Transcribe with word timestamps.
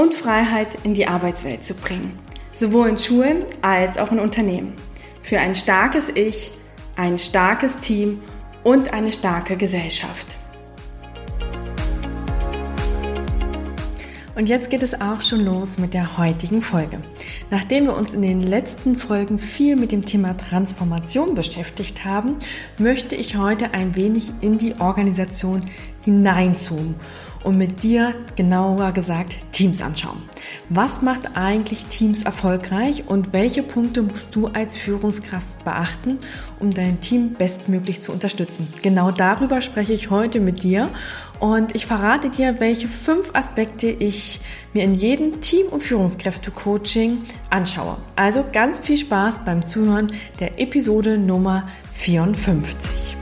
und 0.00 0.14
Freiheit 0.14 0.78
in 0.82 0.94
die 0.94 1.06
Arbeitswelt 1.06 1.62
zu 1.62 1.74
bringen. 1.74 2.18
Sowohl 2.54 2.88
in 2.88 2.98
Schulen 2.98 3.44
als 3.60 3.98
auch 3.98 4.10
in 4.10 4.18
Unternehmen. 4.18 4.72
Für 5.20 5.38
ein 5.38 5.54
starkes 5.54 6.08
Ich, 6.08 6.50
ein 6.96 7.18
starkes 7.18 7.80
Team 7.80 8.22
und 8.64 8.94
eine 8.94 9.12
starke 9.12 9.58
Gesellschaft. 9.58 10.36
Und 14.36 14.48
jetzt 14.48 14.70
geht 14.70 14.82
es 14.82 14.98
auch 14.98 15.20
schon 15.20 15.44
los 15.44 15.76
mit 15.76 15.92
der 15.92 16.16
heutigen 16.16 16.62
Folge. 16.62 17.00
Nachdem 17.50 17.84
wir 17.84 17.94
uns 17.94 18.14
in 18.14 18.22
den 18.22 18.40
letzten 18.40 18.96
Folgen 18.96 19.38
viel 19.38 19.76
mit 19.76 19.92
dem 19.92 20.06
Thema 20.06 20.34
Transformation 20.34 21.34
beschäftigt 21.34 22.06
haben, 22.06 22.36
möchte 22.78 23.16
ich 23.16 23.36
heute 23.36 23.74
ein 23.74 23.96
wenig 23.96 24.30
in 24.40 24.56
die 24.56 24.76
Organisation 24.78 25.60
hineinzoomen 26.02 26.94
und 27.42 27.56
mit 27.56 27.82
dir 27.82 28.14
genauer 28.36 28.92
gesagt 28.92 29.36
Teams 29.52 29.82
anschauen. 29.82 30.22
Was 30.68 31.02
macht 31.02 31.36
eigentlich 31.36 31.86
Teams 31.86 32.22
erfolgreich 32.22 33.04
und 33.06 33.32
welche 33.32 33.62
Punkte 33.62 34.02
musst 34.02 34.34
du 34.34 34.46
als 34.48 34.76
Führungskraft 34.76 35.64
beachten, 35.64 36.18
um 36.58 36.70
dein 36.70 37.00
Team 37.00 37.34
bestmöglich 37.34 38.00
zu 38.00 38.12
unterstützen? 38.12 38.68
Genau 38.82 39.10
darüber 39.10 39.60
spreche 39.60 39.92
ich 39.92 40.10
heute 40.10 40.40
mit 40.40 40.62
dir 40.62 40.88
und 41.40 41.74
ich 41.74 41.86
verrate 41.86 42.30
dir, 42.30 42.60
welche 42.60 42.88
fünf 42.88 43.34
Aspekte 43.34 43.88
ich 43.88 44.40
mir 44.72 44.84
in 44.84 44.94
jedem 44.94 45.40
Team- 45.40 45.68
und 45.68 45.82
Führungskräfte-Coaching 45.82 47.22
anschaue. 47.48 47.96
Also 48.16 48.44
ganz 48.52 48.78
viel 48.78 48.98
Spaß 48.98 49.44
beim 49.44 49.64
Zuhören 49.64 50.12
der 50.38 50.60
Episode 50.60 51.18
Nummer 51.18 51.68
54. 51.94 53.16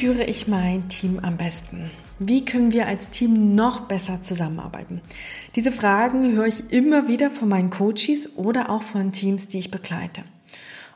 führe 0.00 0.24
ich 0.24 0.48
mein 0.48 0.88
Team 0.88 1.18
am 1.20 1.36
besten? 1.36 1.90
Wie 2.18 2.42
können 2.42 2.72
wir 2.72 2.86
als 2.86 3.10
Team 3.10 3.54
noch 3.54 3.80
besser 3.80 4.22
zusammenarbeiten? 4.22 5.02
Diese 5.56 5.72
Fragen 5.72 6.32
höre 6.32 6.46
ich 6.46 6.72
immer 6.72 7.06
wieder 7.06 7.28
von 7.28 7.50
meinen 7.50 7.68
Coaches 7.68 8.30
oder 8.36 8.70
auch 8.70 8.82
von 8.82 9.12
Teams, 9.12 9.48
die 9.48 9.58
ich 9.58 9.70
begleite. 9.70 10.22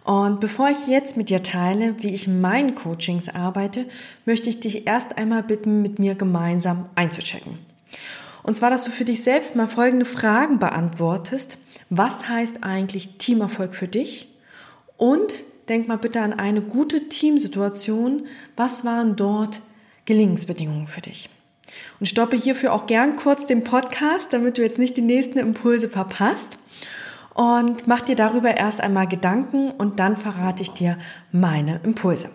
Und 0.04 0.40
bevor 0.40 0.70
ich 0.70 0.86
jetzt 0.86 1.18
mit 1.18 1.28
dir 1.28 1.42
teile, 1.42 2.02
wie 2.02 2.14
ich 2.14 2.28
in 2.28 2.40
meinen 2.40 2.74
Coachings 2.74 3.28
arbeite, 3.28 3.84
möchte 4.24 4.48
ich 4.48 4.60
dich 4.60 4.86
erst 4.86 5.18
einmal 5.18 5.42
bitten, 5.42 5.82
mit 5.82 5.98
mir 5.98 6.14
gemeinsam 6.14 6.88
einzuchecken. 6.94 7.58
Und 8.42 8.54
zwar, 8.54 8.70
dass 8.70 8.84
du 8.84 8.90
für 8.90 9.04
dich 9.04 9.22
selbst 9.22 9.54
mal 9.54 9.68
folgende 9.68 10.06
Fragen 10.06 10.58
beantwortest. 10.58 11.58
Was 11.90 12.26
heißt 12.26 12.64
eigentlich 12.64 13.18
Teamerfolg 13.18 13.74
für 13.74 13.88
dich? 13.88 14.28
Und 14.96 15.34
denk 15.68 15.88
mal 15.88 15.98
bitte 15.98 16.20
an 16.20 16.32
eine 16.32 16.62
gute 16.62 17.08
Teamsituation. 17.08 18.26
Was 18.56 18.84
waren 18.84 19.16
dort 19.16 19.60
Gelingensbedingungen 20.04 20.86
für 20.86 21.00
dich? 21.00 21.28
Und 21.98 22.06
stoppe 22.06 22.36
hierfür 22.36 22.72
auch 22.72 22.86
gern 22.86 23.16
kurz 23.16 23.46
den 23.46 23.64
Podcast, 23.64 24.32
damit 24.32 24.58
du 24.58 24.62
jetzt 24.62 24.78
nicht 24.78 24.96
die 24.96 25.02
nächsten 25.02 25.38
Impulse 25.38 25.88
verpasst. 25.88 26.58
Und 27.34 27.88
mach 27.88 28.02
dir 28.02 28.16
darüber 28.16 28.56
erst 28.56 28.80
einmal 28.80 29.08
Gedanken 29.08 29.70
und 29.72 29.98
dann 29.98 30.16
verrate 30.16 30.62
ich 30.62 30.70
dir 30.70 30.98
meine 31.32 31.80
Impulse. 31.82 32.30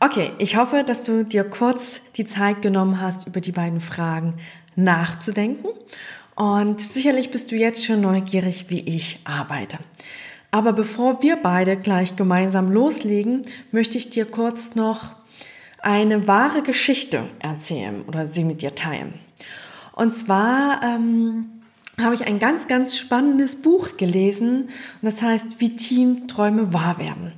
Okay, 0.00 0.32
ich 0.38 0.56
hoffe, 0.56 0.84
dass 0.84 1.04
du 1.04 1.24
dir 1.24 1.44
kurz 1.44 2.00
die 2.16 2.26
Zeit 2.26 2.62
genommen 2.62 3.00
hast, 3.00 3.26
über 3.26 3.40
die 3.40 3.52
beiden 3.52 3.80
Fragen 3.80 4.34
nachzudenken. 4.76 5.68
Und 6.36 6.80
sicherlich 6.80 7.30
bist 7.30 7.52
du 7.52 7.56
jetzt 7.56 7.84
schon 7.84 8.00
neugierig, 8.00 8.66
wie 8.68 8.80
ich 8.80 9.20
arbeite. 9.24 9.78
Aber 10.54 10.72
bevor 10.72 11.20
wir 11.20 11.34
beide 11.34 11.76
gleich 11.76 12.14
gemeinsam 12.14 12.70
loslegen, 12.70 13.42
möchte 13.72 13.98
ich 13.98 14.10
dir 14.10 14.24
kurz 14.24 14.76
noch 14.76 15.16
eine 15.80 16.28
wahre 16.28 16.62
Geschichte 16.62 17.24
erzählen 17.40 18.02
oder 18.06 18.28
sie 18.28 18.44
mit 18.44 18.62
dir 18.62 18.72
teilen. 18.72 19.14
Und 19.94 20.14
zwar 20.14 20.80
ähm, 20.84 21.60
habe 22.00 22.14
ich 22.14 22.28
ein 22.28 22.38
ganz, 22.38 22.68
ganz 22.68 22.96
spannendes 22.96 23.62
Buch 23.62 23.96
gelesen 23.96 24.66
und 24.66 24.70
das 25.02 25.22
heißt, 25.22 25.58
wie 25.58 25.74
Teamträume 25.74 26.72
wahr 26.72 26.98
werden. 26.98 27.32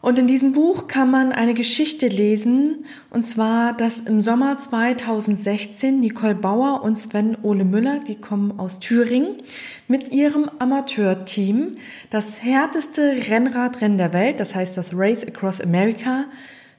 Und 0.00 0.18
in 0.18 0.28
diesem 0.28 0.52
Buch 0.52 0.86
kann 0.86 1.10
man 1.10 1.32
eine 1.32 1.54
Geschichte 1.54 2.06
lesen, 2.06 2.84
und 3.10 3.24
zwar, 3.24 3.72
dass 3.72 4.00
im 4.00 4.20
Sommer 4.20 4.58
2016 4.58 5.98
Nicole 5.98 6.36
Bauer 6.36 6.82
und 6.82 6.98
Sven 6.98 7.36
Ole 7.42 7.64
Müller, 7.64 7.98
die 7.98 8.14
kommen 8.14 8.60
aus 8.60 8.78
Thüringen, 8.78 9.42
mit 9.88 10.12
ihrem 10.12 10.48
Amateurteam 10.60 11.78
das 12.10 12.42
härteste 12.42 13.28
Rennradrennen 13.28 13.98
der 13.98 14.12
Welt, 14.12 14.38
das 14.38 14.54
heißt 14.54 14.76
das 14.76 14.92
Race 14.94 15.26
Across 15.26 15.60
America, 15.60 16.26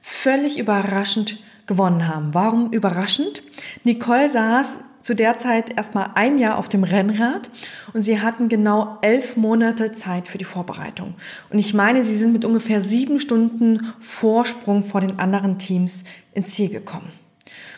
völlig 0.00 0.58
überraschend 0.58 1.38
gewonnen 1.66 2.08
haben. 2.08 2.32
Warum 2.32 2.72
überraschend? 2.72 3.42
Nicole 3.84 4.30
saß 4.30 4.80
zu 5.02 5.14
der 5.14 5.38
Zeit 5.38 5.76
erstmal 5.76 6.10
ein 6.14 6.38
Jahr 6.38 6.58
auf 6.58 6.68
dem 6.68 6.84
Rennrad 6.84 7.50
und 7.92 8.02
sie 8.02 8.20
hatten 8.20 8.48
genau 8.48 8.98
elf 9.02 9.36
Monate 9.36 9.92
Zeit 9.92 10.28
für 10.28 10.38
die 10.38 10.44
Vorbereitung. 10.44 11.14
Und 11.50 11.58
ich 11.58 11.74
meine, 11.74 12.04
sie 12.04 12.16
sind 12.16 12.32
mit 12.32 12.44
ungefähr 12.44 12.82
sieben 12.82 13.18
Stunden 13.18 13.92
Vorsprung 14.00 14.84
vor 14.84 15.00
den 15.00 15.18
anderen 15.18 15.58
Teams 15.58 16.04
ins 16.34 16.50
Ziel 16.50 16.68
gekommen. 16.68 17.12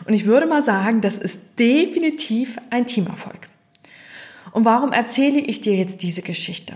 Und 0.05 0.15
ich 0.15 0.27
würde 0.27 0.47
mal 0.47 0.63
sagen, 0.63 1.01
das 1.01 1.19
ist 1.19 1.41
definitiv 1.59 2.59
ein 2.71 2.87
Teamerfolg. 2.87 3.49
Und 4.51 4.65
warum 4.65 4.93
erzähle 4.93 5.39
ich 5.41 5.61
dir 5.61 5.75
jetzt 5.75 6.03
diese 6.03 6.23
Geschichte? 6.23 6.75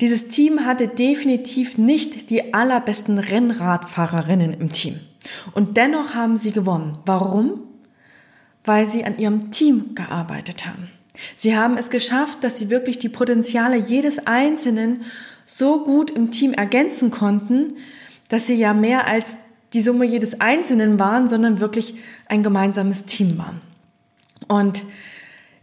Dieses 0.00 0.28
Team 0.28 0.64
hatte 0.64 0.88
definitiv 0.88 1.78
nicht 1.78 2.30
die 2.30 2.54
allerbesten 2.54 3.18
Rennradfahrerinnen 3.18 4.54
im 4.54 4.72
Team. 4.72 5.00
Und 5.52 5.76
dennoch 5.76 6.14
haben 6.14 6.36
sie 6.36 6.52
gewonnen. 6.52 6.98
Warum? 7.06 7.60
Weil 8.64 8.86
sie 8.86 9.04
an 9.04 9.18
ihrem 9.18 9.50
Team 9.50 9.94
gearbeitet 9.94 10.66
haben. 10.66 10.88
Sie 11.36 11.56
haben 11.56 11.76
es 11.76 11.90
geschafft, 11.90 12.42
dass 12.42 12.58
sie 12.58 12.70
wirklich 12.70 12.98
die 12.98 13.08
Potenziale 13.08 13.76
jedes 13.76 14.26
Einzelnen 14.26 15.02
so 15.46 15.84
gut 15.84 16.10
im 16.10 16.30
Team 16.30 16.52
ergänzen 16.52 17.10
konnten, 17.10 17.74
dass 18.28 18.46
sie 18.46 18.54
ja 18.54 18.72
mehr 18.72 19.06
als 19.06 19.36
die 19.74 19.82
Summe 19.82 20.04
jedes 20.04 20.40
Einzelnen 20.40 20.98
waren, 20.98 21.28
sondern 21.28 21.60
wirklich 21.60 21.94
ein 22.28 22.42
gemeinsames 22.42 23.04
Team 23.04 23.38
waren. 23.38 23.60
Und 24.48 24.84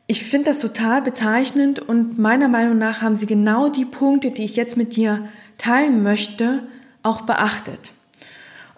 ich 0.07 0.23
finde 0.23 0.51
das 0.51 0.59
total 0.59 1.01
bezeichnend 1.01 1.79
und 1.79 2.17
meiner 2.17 2.47
Meinung 2.47 2.77
nach 2.77 3.01
haben 3.01 3.15
sie 3.15 3.27
genau 3.27 3.69
die 3.69 3.85
Punkte, 3.85 4.31
die 4.31 4.43
ich 4.43 4.55
jetzt 4.55 4.77
mit 4.77 4.95
dir 4.95 5.29
teilen 5.57 6.01
möchte, 6.01 6.63
auch 7.03 7.21
beachtet. 7.21 7.91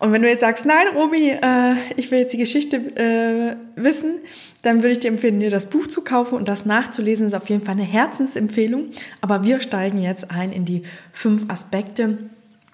Und 0.02 0.12
wenn 0.12 0.24
du 0.24 0.28
jetzt 0.28 0.40
sagst, 0.40 0.66
nein, 0.66 0.88
Romy, 0.96 1.30
äh, 1.30 1.76
ich 1.96 2.10
will 2.10 2.18
jetzt 2.18 2.34
die 2.34 2.38
Geschichte 2.38 2.78
äh, 2.78 3.56
wissen, 3.76 4.16
dann 4.64 4.78
würde 4.78 4.94
ich 4.94 5.00
dir 5.00 5.10
empfehlen, 5.10 5.40
dir 5.40 5.52
das 5.52 5.68
Buch 5.68 5.86
zu 5.86 6.02
kaufen 6.04 6.34
und 6.34 6.48
das 6.48 6.66
nachzulesen. 6.66 7.28
Das 7.28 7.34
ist 7.36 7.44
auf 7.44 7.50
jeden 7.50 7.64
Fall 7.64 7.76
eine 7.76 7.84
Herzensempfehlung. 7.84 8.88
Aber 9.22 9.44
wir 9.44 9.60
steigen 9.60 10.02
jetzt 10.02 10.32
ein 10.32 10.52
in 10.52 10.66
die 10.66 10.82
fünf 11.14 11.48
Aspekte, 11.52 12.18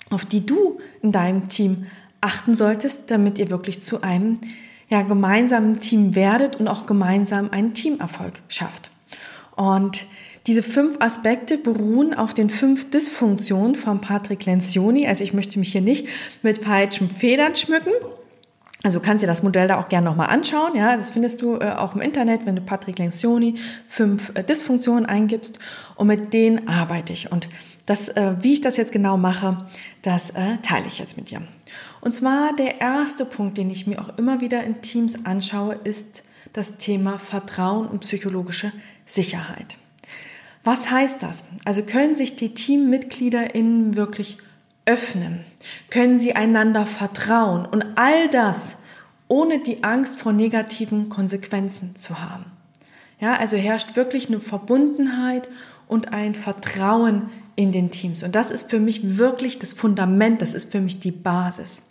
auf 0.10 0.24
die 0.24 0.46
du 0.46 0.80
in 1.02 1.12
deinem 1.12 1.50
Team 1.50 1.88
achten 2.22 2.56
solltest, 2.56 3.12
damit 3.12 3.40
ihr 3.40 3.50
wirklich 3.50 3.82
zu 3.82 4.04
einem 4.04 4.40
ja, 4.88 5.02
gemeinsamen 5.02 5.82
Team 5.82 6.16
werdet 6.16 6.56
und 6.56 6.70
auch 6.70 6.86
gemeinsam 6.86 7.50
einen 7.52 7.74
Teamerfolg 7.74 8.42
schafft. 8.48 8.90
Und 9.58 10.06
diese 10.48 10.64
fünf 10.64 11.00
Aspekte 11.02 11.58
beruhen 11.58 12.14
auf 12.14 12.34
den 12.34 12.50
fünf 12.50 12.90
Dysfunktionen 12.90 13.76
von 13.76 14.00
Patrick 14.00 14.46
Lencioni. 14.46 15.06
Also 15.06 15.24
ich 15.24 15.34
möchte 15.34 15.60
mich 15.60 15.74
hier 15.74 15.82
nicht 15.82 16.08
mit 16.42 16.64
falschen 16.64 17.10
Federn 17.10 17.56
schmücken. 17.56 17.92
Also 18.84 19.02
kannst 19.02 19.24
dir 19.24 19.28
das 19.28 19.44
Modell 19.44 19.68
da 19.68 19.80
auch 19.80 19.90
gerne 19.90 20.06
nochmal 20.06 20.30
anschauen. 20.30 20.74
Ja, 20.76 20.96
das 20.96 21.10
findest 21.10 21.42
du 21.42 21.58
äh, 21.58 21.72
auch 21.72 21.96
im 21.96 22.02
Internet, 22.02 22.46
wenn 22.46 22.56
du 22.56 22.62
Patrick 22.62 22.98
Lencioni 22.98 23.56
fünf 23.90 24.32
äh, 24.36 24.44
Dysfunktionen 24.44 25.06
eingibst. 25.06 25.60
Und 25.96 26.08
mit 26.08 26.32
denen 26.32 26.70
arbeite 26.70 27.12
ich. 27.12 27.30
Und 27.30 27.50
das, 27.86 28.08
äh, 28.08 28.36
wie 28.40 28.54
ich 28.54 28.62
das 28.62 28.78
jetzt 28.78 28.94
genau 28.94 29.18
mache, 29.18 29.66
das 30.02 30.30
äh, 30.30 30.58
teile 30.62 30.88
ich 30.88 31.00
jetzt 31.00 31.18
mit 31.18 31.30
dir. 31.30 31.42
Und 32.00 32.16
zwar 32.16 32.56
der 32.56 32.80
erste 32.80 33.26
Punkt, 33.26 33.58
den 33.58 33.70
ich 33.70 33.88
mir 33.88 34.00
auch 34.00 34.18
immer 34.18 34.40
wieder 34.40 34.64
in 34.64 34.82
Teams 34.82 35.26
anschaue, 35.26 35.78
ist 35.84 36.24
das 36.54 36.78
Thema 36.78 37.20
Vertrauen 37.20 37.88
und 37.88 38.00
psychologische 38.00 38.72
Sicherheit. 39.06 39.76
Was 40.68 40.92
heißt 40.92 41.24
das? 41.24 41.46
Also 41.64 41.82
können 41.82 42.18
sich 42.18 42.36
die 42.36 42.54
TeammitgliederInnen 42.54 43.96
wirklich 43.96 44.38
öffnen? 44.86 45.46
Können 45.90 46.20
sie 46.20 46.36
einander 46.36 46.86
vertrauen? 46.86 47.66
Und 47.66 47.86
all 47.96 48.28
das 48.28 48.76
ohne 49.30 49.60
die 49.60 49.86
Angst 49.86 50.20
vor 50.20 50.34
negativen 50.34 51.08
Konsequenzen 51.08 51.96
zu 51.96 52.20
haben. 52.20 52.52
Ja, 53.22 53.38
also 53.38 53.56
herrscht 53.56 53.96
wirklich 53.96 54.28
eine 54.28 54.42
Verbundenheit 54.42 55.48
und 55.88 56.12
ein 56.12 56.36
Vertrauen 56.36 57.30
in 57.56 57.72
den 57.72 57.90
Teams. 57.90 58.22
Und 58.22 58.36
das 58.36 58.52
ist 58.52 58.70
für 58.70 58.82
mich 58.82 59.18
wirklich 59.18 59.60
das 59.60 59.72
Fundament, 59.72 60.42
das 60.42 60.54
ist 60.54 60.70
für 60.70 60.82
mich 60.82 61.00
die 61.00 61.12
Basis. 61.12 61.84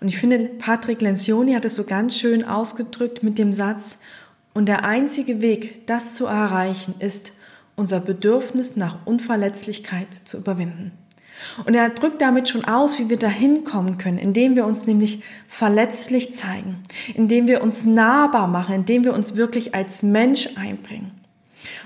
Und 0.00 0.08
ich 0.08 0.16
finde, 0.16 0.38
Patrick 0.38 1.02
Lencioni 1.02 1.52
hat 1.52 1.66
es 1.66 1.74
so 1.74 1.84
ganz 1.84 2.16
schön 2.16 2.44
ausgedrückt 2.44 3.22
mit 3.22 3.36
dem 3.36 3.52
Satz, 3.52 3.98
und 4.52 4.66
der 4.66 4.84
einzige 4.84 5.42
Weg, 5.42 5.86
das 5.86 6.14
zu 6.14 6.26
erreichen, 6.26 6.94
ist, 6.98 7.32
unser 7.80 7.98
Bedürfnis 7.98 8.76
nach 8.76 8.98
Unverletzlichkeit 9.06 10.14
zu 10.14 10.36
überwinden. 10.36 10.92
Und 11.64 11.74
er 11.74 11.88
drückt 11.88 12.20
damit 12.20 12.48
schon 12.48 12.66
aus, 12.66 12.98
wie 12.98 13.08
wir 13.08 13.16
dahin 13.16 13.64
kommen 13.64 13.96
können, 13.96 14.18
indem 14.18 14.56
wir 14.56 14.66
uns 14.66 14.86
nämlich 14.86 15.22
verletzlich 15.48 16.34
zeigen, 16.34 16.82
indem 17.14 17.46
wir 17.46 17.62
uns 17.62 17.84
nahbar 17.84 18.46
machen, 18.46 18.74
indem 18.74 19.04
wir 19.04 19.14
uns 19.14 19.36
wirklich 19.36 19.74
als 19.74 20.02
Mensch 20.02 20.50
einbringen. 20.56 21.12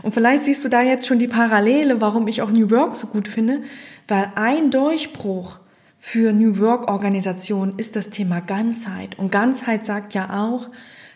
Und 0.02 0.12
vielleicht 0.12 0.44
siehst 0.44 0.64
du 0.64 0.69
da 0.69 0.82
jetzt 0.82 1.06
schon 1.06 1.19
die 1.19 1.29
Parallele, 1.29 2.00
warum 2.00 2.26
ich 2.29 2.43
auch 2.43 2.50
New 2.50 2.70
Work 2.70 2.97
so 2.97 3.06
gut 3.06 3.29
finde, 3.29 3.61
weil 4.08 4.32
ein 4.35 4.70
Durchbruch 4.70 5.61
für 5.99 6.32
New 6.32 6.58
Work 6.58 6.90
Organisationen 6.90 7.79
ist 7.79 7.97
das 7.97 8.11
Thema 8.11 8.40
Ganzheit. 8.40 9.19
Und 9.19 9.32
Ganzheit 9.32 9.85
sagt 9.85 10.14
ja 10.14 10.44
auch, 10.44 10.69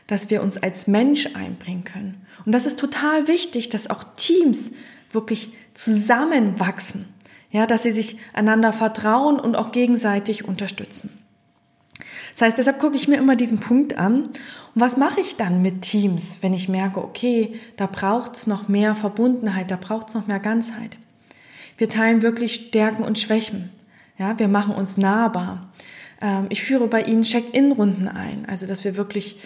dass 0.09 0.31
wir 0.31 0.43
uns 0.43 0.57
als 0.57 0.89
Mensch 0.89 1.29
einbringen 1.37 1.85
können. 1.85 2.27
Und 2.45 2.53
das 2.53 2.67
ist 2.67 2.81
total 2.81 3.29
wichtig, 3.29 3.69
dass 3.69 3.89
auch 3.89 4.05
Teams 4.17 4.73
wirklich 5.13 5.53
zusammenwachsen 5.75 7.07
ja, 7.51 7.67
dass 7.67 7.83
sie 7.83 7.93
sich 7.93 8.19
einander 8.33 8.73
vertrauen 8.73 9.41
und 9.41 9.57
auch 9.57 9.73
gegenseitig 9.73 10.47
unterstützen. 10.47 11.11
Das 12.35 12.43
heißt, 12.43 12.59
deshalb 12.59 12.79
gucke 12.79 12.97
ich 12.97 13.09
mir 13.09 13.17
immer 13.17 13.35
diesen 13.35 13.59
Punkt 13.59 13.97
an. 13.99 14.23
Und 14.23 14.35
was 14.75 14.97
mache 14.97 15.21
ich 15.21 15.37
dann 15.37 15.63
mit 15.63 15.83
Teams, 15.83 16.39
wenn 16.43 16.53
ich 16.53 16.69
merke, 16.69 17.03
okay, 17.03 17.55
da 17.77 17.87
braucht 17.87 18.37
es 18.37 18.47
noch 18.47 18.69
mehr 18.69 18.95
Verbundenheit, 18.95 19.71
da 19.71 19.77
braucht 19.77 20.09
es 20.09 20.15
noch 20.15 20.27
mehr 20.27 20.39
Ganzheit. 20.39 20.99
Wir 21.79 21.89
teilen 21.89 22.23
wirklich 22.23 22.55
Stärken 22.55 23.03
und 23.03 23.19
Schwächen. 23.19 23.71
Ja, 24.19 24.39
wir 24.39 24.49
machen 24.49 24.75
uns 24.75 24.97
nahbar. 24.97 25.73
Ähm, 26.21 26.47
ich 26.49 26.63
führe 26.63 26.87
bei 26.87 27.03
Ihnen 27.03 27.23
Check-in-Runden 27.23 28.09
ein, 28.09 28.47
also 28.47 28.67
dass 28.67 28.85
wir 28.85 28.97
wirklich 28.97 29.41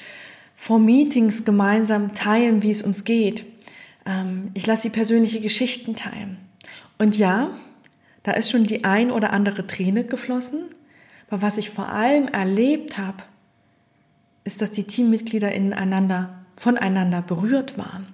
vor 0.57 0.79
Meetings 0.79 1.45
gemeinsam 1.45 2.15
teilen, 2.15 2.63
wie 2.63 2.71
es 2.71 2.83
uns 2.83 3.05
geht. 3.05 3.45
Ähm, 4.07 4.51
ich 4.55 4.67
lasse 4.67 4.83
Sie 4.83 4.91
persönliche 4.91 5.41
Geschichten 5.41 5.97
teilen. 5.97 6.39
Und 6.99 7.19
ja, 7.19 7.51
da 8.23 8.33
ist 8.33 8.51
schon 8.51 8.65
die 8.65 8.85
ein 8.85 9.11
oder 9.11 9.33
andere 9.33 9.67
Träne 9.67 10.05
geflossen. 10.05 10.65
Aber 11.29 11.43
was 11.43 11.57
ich 11.57 11.71
vor 11.71 11.89
allem 11.89 12.29
erlebt 12.29 12.99
habe, 12.99 13.25
ist, 14.45 14.61
dass 14.61 14.71
die 14.71 14.85
Teammitglieder 14.85 15.53
ineinander, 15.53 16.45
voneinander 16.57 17.23
berührt 17.23 17.79
waren. 17.79 18.09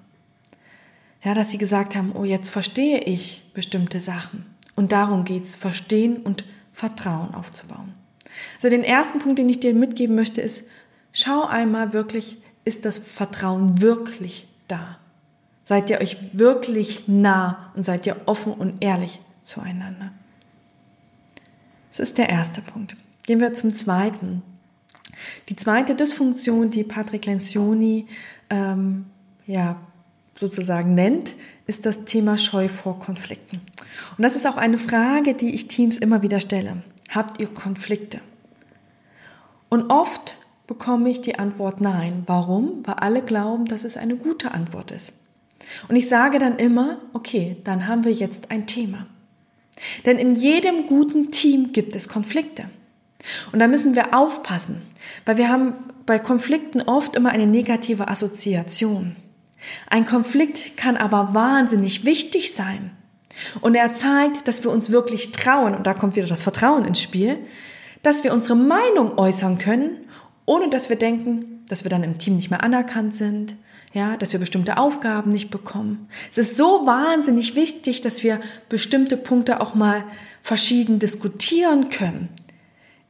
Ja, 1.25 1.35
dass 1.35 1.51
sie 1.51 1.59
gesagt 1.59 1.97
haben, 1.97 2.13
oh, 2.15 2.25
jetzt 2.25 2.49
verstehe 2.49 3.01
ich 3.01 3.43
bestimmte 3.55 4.01
Sachen. 4.01 4.47
Und 4.77 4.93
darum 4.93 5.25
geht's, 5.25 5.57
verstehen 5.57 6.19
und 6.19 6.45
Vertrauen 6.73 7.35
aufzubauen. 7.35 7.93
Also 8.55 8.71
den 8.71 8.85
ersten 8.85 9.19
Punkt, 9.19 9.39
den 9.39 9.49
ich 9.49 9.59
dir 9.59 9.75
mitgeben 9.75 10.15
möchte, 10.15 10.41
ist, 10.41 10.65
schau 11.13 11.45
einmal 11.45 11.93
wirklich, 11.93 12.41
ist 12.65 12.85
das 12.85 12.99
Vertrauen 12.99 13.81
wirklich 13.81 14.49
da? 14.69 14.99
Seid 15.65 15.91
ihr 15.91 16.01
euch 16.01 16.17
wirklich 16.33 17.09
nah 17.09 17.73
und 17.75 17.83
seid 17.83 18.07
ihr 18.07 18.17
offen 18.27 18.53
und 18.53 18.83
ehrlich 18.83 19.21
zueinander. 19.43 20.13
Das 21.91 22.01
ist 22.01 22.19
der 22.19 22.29
erste 22.29 22.61
Punkt. 22.61 22.97
Gehen 23.27 23.41
wir 23.41 23.53
zum 23.55 23.75
zweiten. 23.75 24.43
Die 25.49 25.57
zweite 25.57 25.95
Dysfunktion, 25.95 26.71
die 26.71 26.85
Patrick 26.85 27.27
Lencioni 27.27 28.07
ähm, 28.51 29.07
ja, 29.47 29.77
sozusagen 30.37 30.95
nennt, 30.95 31.35
ist 31.67 31.85
das 31.85 32.05
Thema 32.05 32.39
Scheu 32.39 32.69
vor 32.69 32.99
Konflikten. 32.99 33.61
Und 34.17 34.23
das 34.23 34.37
ist 34.37 34.47
auch 34.47 34.57
eine 34.57 34.79
Frage, 34.79 35.35
die 35.35 35.55
ich 35.55 35.69
Teams 35.69 35.99
immer 35.99 36.23
wieder 36.23 36.41
stelle. 36.41 36.83
Habt 37.11 37.41
ihr 37.41 37.49
Konflikte? 37.49 38.21
Und 39.69 39.91
oft 39.91 40.37
bekomme 40.69 41.11
ich 41.11 41.21
die 41.21 41.39
Antwort 41.41 41.81
nein. 41.81 42.23
Warum? 42.27 42.87
Weil 42.87 42.95
alle 42.97 43.23
glauben, 43.23 43.65
dass 43.65 43.83
es 43.83 43.97
eine 43.97 44.17
gute 44.17 44.53
Antwort 44.53 44.93
ist. 44.93 45.13
Und 45.89 45.97
ich 45.97 46.09
sage 46.09 46.39
dann 46.39 46.57
immer, 46.57 46.99
okay, 47.15 47.57
dann 47.65 47.89
haben 47.89 48.05
wir 48.05 48.13
jetzt 48.13 48.53
ein 48.53 48.69
Thema. 48.69 49.07
Denn 50.07 50.19
in 50.19 50.35
jedem 50.37 50.87
guten 50.87 51.33
Team 51.33 51.73
gibt 51.73 51.97
es 51.97 52.07
Konflikte. 52.07 52.67
Und 53.51 53.59
da 53.59 53.67
müssen 53.67 53.97
wir 53.97 54.15
aufpassen, 54.15 54.83
weil 55.25 55.39
wir 55.39 55.49
haben 55.49 55.75
bei 56.07 56.19
Konflikten 56.19 56.83
oft 56.83 57.17
immer 57.17 57.31
eine 57.31 57.47
negative 57.47 58.09
Assoziation. 58.09 59.17
Ein 59.89 60.05
Konflikt 60.05 60.77
kann 60.77 60.97
aber 60.97 61.35
wahnsinnig 61.35 62.05
wichtig 62.05 62.55
sein. 62.55 62.93
Und 63.61 63.75
er 63.75 63.93
zeigt, 63.93 64.47
dass 64.47 64.63
wir 64.65 64.71
uns 64.71 64.91
wirklich 64.91 65.33
trauen, 65.33 65.75
und 65.75 65.87
da 65.87 65.95
kommt 65.95 66.17
wieder 66.17 66.27
das 66.27 66.43
Vertrauen 66.43 66.85
ins 66.85 67.01
Spiel, 67.01 67.39
dass 68.03 68.23
wir 68.23 68.33
unsere 68.33 68.57
Meinung 68.57 69.19
äußern 69.19 69.59
können, 69.59 69.99
ohne 70.49 70.71
dass 70.71 70.89
wir 70.89 70.97
denken, 70.97 71.63
dass 71.69 71.85
wir 71.85 71.91
dann 71.91 72.03
im 72.03 72.17
Team 72.17 72.33
nicht 72.33 72.51
mehr 72.51 72.65
anerkannt 72.65 73.15
sind, 73.15 73.55
ja, 73.93 74.17
dass 74.17 74.33
wir 74.33 74.41
bestimmte 74.41 74.79
Aufgaben 74.79 75.31
nicht 75.31 75.51
bekommen. 75.51 76.09
Es 76.31 76.39
ist 76.39 76.57
so 76.57 76.87
wahnsinnig 76.87 77.55
wichtig, 77.55 78.01
dass 78.01 78.23
wir 78.23 78.41
bestimmte 78.69 79.17
Punkte 79.17 79.61
auch 79.61 79.75
mal 79.75 80.05
verschieden 80.43 80.99
diskutieren 80.99 81.91
können. 81.91 82.31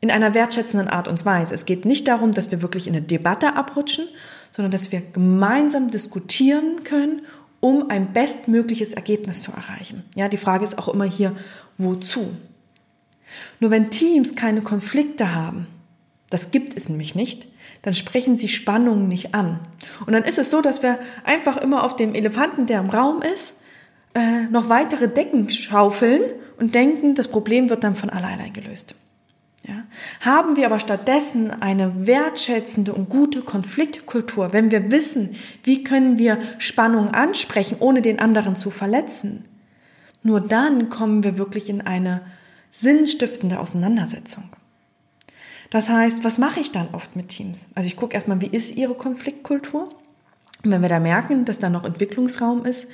In 0.00 0.10
einer 0.10 0.34
wertschätzenden 0.34 0.88
Art 0.88 1.08
und 1.08 1.24
Weise. 1.24 1.54
Es 1.54 1.64
geht 1.64 1.84
nicht 1.84 2.06
darum, 2.06 2.32
dass 2.32 2.50
wir 2.50 2.62
wirklich 2.62 2.86
in 2.86 2.94
eine 2.94 3.04
Debatte 3.04 3.56
abrutschen, 3.56 4.06
sondern 4.50 4.70
dass 4.70 4.92
wir 4.92 5.00
gemeinsam 5.00 5.90
diskutieren 5.90 6.84
können, 6.84 7.22
um 7.60 7.90
ein 7.90 8.12
bestmögliches 8.12 8.94
Ergebnis 8.94 9.42
zu 9.42 9.52
erreichen. 9.52 10.04
Ja, 10.14 10.28
die 10.28 10.36
Frage 10.36 10.64
ist 10.64 10.78
auch 10.78 10.88
immer 10.88 11.04
hier, 11.04 11.34
wozu? 11.76 12.30
Nur 13.58 13.70
wenn 13.70 13.90
Teams 13.90 14.36
keine 14.36 14.62
Konflikte 14.62 15.34
haben, 15.34 15.66
das 16.30 16.50
gibt 16.50 16.76
es 16.76 16.88
nämlich 16.88 17.14
nicht, 17.14 17.48
dann 17.82 17.94
sprechen 17.94 18.36
sie 18.36 18.48
Spannungen 18.48 19.08
nicht 19.08 19.34
an. 19.34 19.60
Und 20.06 20.12
dann 20.12 20.24
ist 20.24 20.38
es 20.38 20.50
so, 20.50 20.60
dass 20.60 20.82
wir 20.82 20.98
einfach 21.24 21.56
immer 21.56 21.84
auf 21.84 21.96
dem 21.96 22.14
Elefanten, 22.14 22.66
der 22.66 22.80
im 22.80 22.90
Raum 22.90 23.22
ist, 23.22 23.54
äh, 24.14 24.46
noch 24.50 24.68
weitere 24.68 25.08
Decken 25.08 25.50
schaufeln 25.50 26.22
und 26.58 26.74
denken, 26.74 27.14
das 27.14 27.28
Problem 27.28 27.70
wird 27.70 27.84
dann 27.84 27.94
von 27.94 28.10
alleine 28.10 28.50
gelöst. 28.50 28.94
Ja? 29.66 29.84
Haben 30.20 30.56
wir 30.56 30.66
aber 30.66 30.78
stattdessen 30.78 31.50
eine 31.50 32.06
wertschätzende 32.06 32.92
und 32.92 33.08
gute 33.08 33.42
Konfliktkultur, 33.42 34.52
wenn 34.52 34.70
wir 34.70 34.90
wissen, 34.90 35.36
wie 35.62 35.84
können 35.84 36.18
wir 36.18 36.38
Spannungen 36.58 37.14
ansprechen, 37.14 37.76
ohne 37.80 38.02
den 38.02 38.18
anderen 38.18 38.56
zu 38.56 38.70
verletzen, 38.70 39.44
nur 40.22 40.40
dann 40.40 40.88
kommen 40.88 41.22
wir 41.22 41.38
wirklich 41.38 41.70
in 41.70 41.80
eine 41.80 42.22
sinnstiftende 42.70 43.60
Auseinandersetzung. 43.60 44.44
Das 45.70 45.90
heißt, 45.90 46.24
was 46.24 46.38
mache 46.38 46.60
ich 46.60 46.72
dann 46.72 46.88
oft 46.92 47.14
mit 47.16 47.28
Teams? 47.28 47.68
Also 47.74 47.86
ich 47.86 47.96
gucke 47.96 48.14
erstmal, 48.14 48.40
wie 48.40 48.46
ist 48.46 48.76
ihre 48.76 48.94
Konfliktkultur? 48.94 49.90
Und 50.64 50.70
wenn 50.70 50.82
wir 50.82 50.88
da 50.88 50.98
merken, 50.98 51.44
dass 51.44 51.58
da 51.58 51.70
noch 51.70 51.84
Entwicklungsraum 51.84 52.64
ist, 52.64 52.88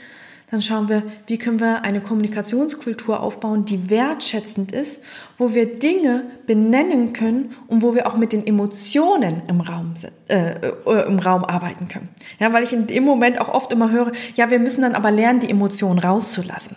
dann 0.51 0.61
schauen 0.61 0.89
wir, 0.89 1.03
wie 1.27 1.39
können 1.39 1.59
wir 1.59 1.85
eine 1.85 2.01
Kommunikationskultur 2.01 3.21
aufbauen, 3.21 3.65
die 3.65 3.89
wertschätzend 3.91 4.73
ist, 4.73 5.01
wo 5.39 5.55
wir 5.55 5.79
Dinge 5.79 6.25
benennen 6.47 7.13
können 7.13 7.57
und 7.67 7.83
wo 7.83 7.95
wir 7.95 8.07
auch 8.07 8.17
mit 8.17 8.33
den 8.33 8.47
Emotionen 8.47 9.43
im 9.49 9.61
Raum, 9.63 9.95
äh, 10.29 10.53
äh, 10.53 11.07
im 11.07 11.19
Raum 11.19 11.45
arbeiten 11.45 11.89
können. 11.89 12.09
Ja, 12.39 12.53
weil 12.53 12.63
ich 12.63 12.73
in 12.73 12.87
dem 12.87 13.05
Moment 13.05 13.41
auch 13.41 13.49
oft 13.49 13.73
immer 13.73 13.91
höre, 13.91 14.13
ja, 14.37 14.51
wir 14.51 14.59
müssen 14.59 14.83
dann 14.83 14.95
aber 14.95 15.11
lernen, 15.11 15.41
die 15.41 15.51
Emotionen 15.51 15.99
rauszulassen. 15.99 16.77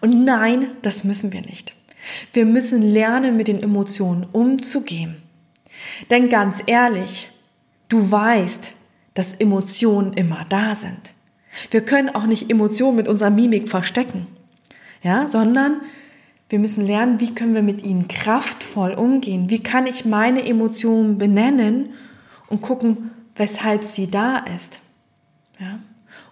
Und 0.00 0.24
nein, 0.24 0.68
das 0.82 1.02
müssen 1.02 1.32
wir 1.32 1.40
nicht. 1.40 1.74
Wir 2.32 2.44
müssen 2.44 2.82
lernen, 2.82 3.36
mit 3.36 3.48
den 3.48 3.62
Emotionen 3.62 4.26
umzugehen. 4.30 5.16
Denn 6.10 6.28
ganz 6.28 6.62
ehrlich, 6.66 7.30
du 7.88 8.10
weißt, 8.10 8.72
dass 9.14 9.34
Emotionen 9.34 10.12
immer 10.12 10.44
da 10.48 10.74
sind. 10.74 11.14
Wir 11.70 11.80
können 11.80 12.10
auch 12.10 12.26
nicht 12.26 12.50
Emotionen 12.50 12.96
mit 12.96 13.08
unserer 13.08 13.30
Mimik 13.30 13.68
verstecken, 13.68 14.26
ja, 15.02 15.26
sondern 15.26 15.80
wir 16.48 16.58
müssen 16.58 16.86
lernen, 16.86 17.18
wie 17.18 17.34
können 17.34 17.54
wir 17.54 17.62
mit 17.62 17.82
ihnen 17.82 18.08
kraftvoll 18.08 18.92
umgehen? 18.92 19.50
Wie 19.50 19.62
kann 19.62 19.86
ich 19.86 20.04
meine 20.04 20.46
Emotionen 20.46 21.18
benennen 21.18 21.90
und 22.48 22.62
gucken, 22.62 23.10
weshalb 23.34 23.82
sie 23.82 24.10
da 24.10 24.38
ist? 24.38 24.80
Ja? 25.58 25.80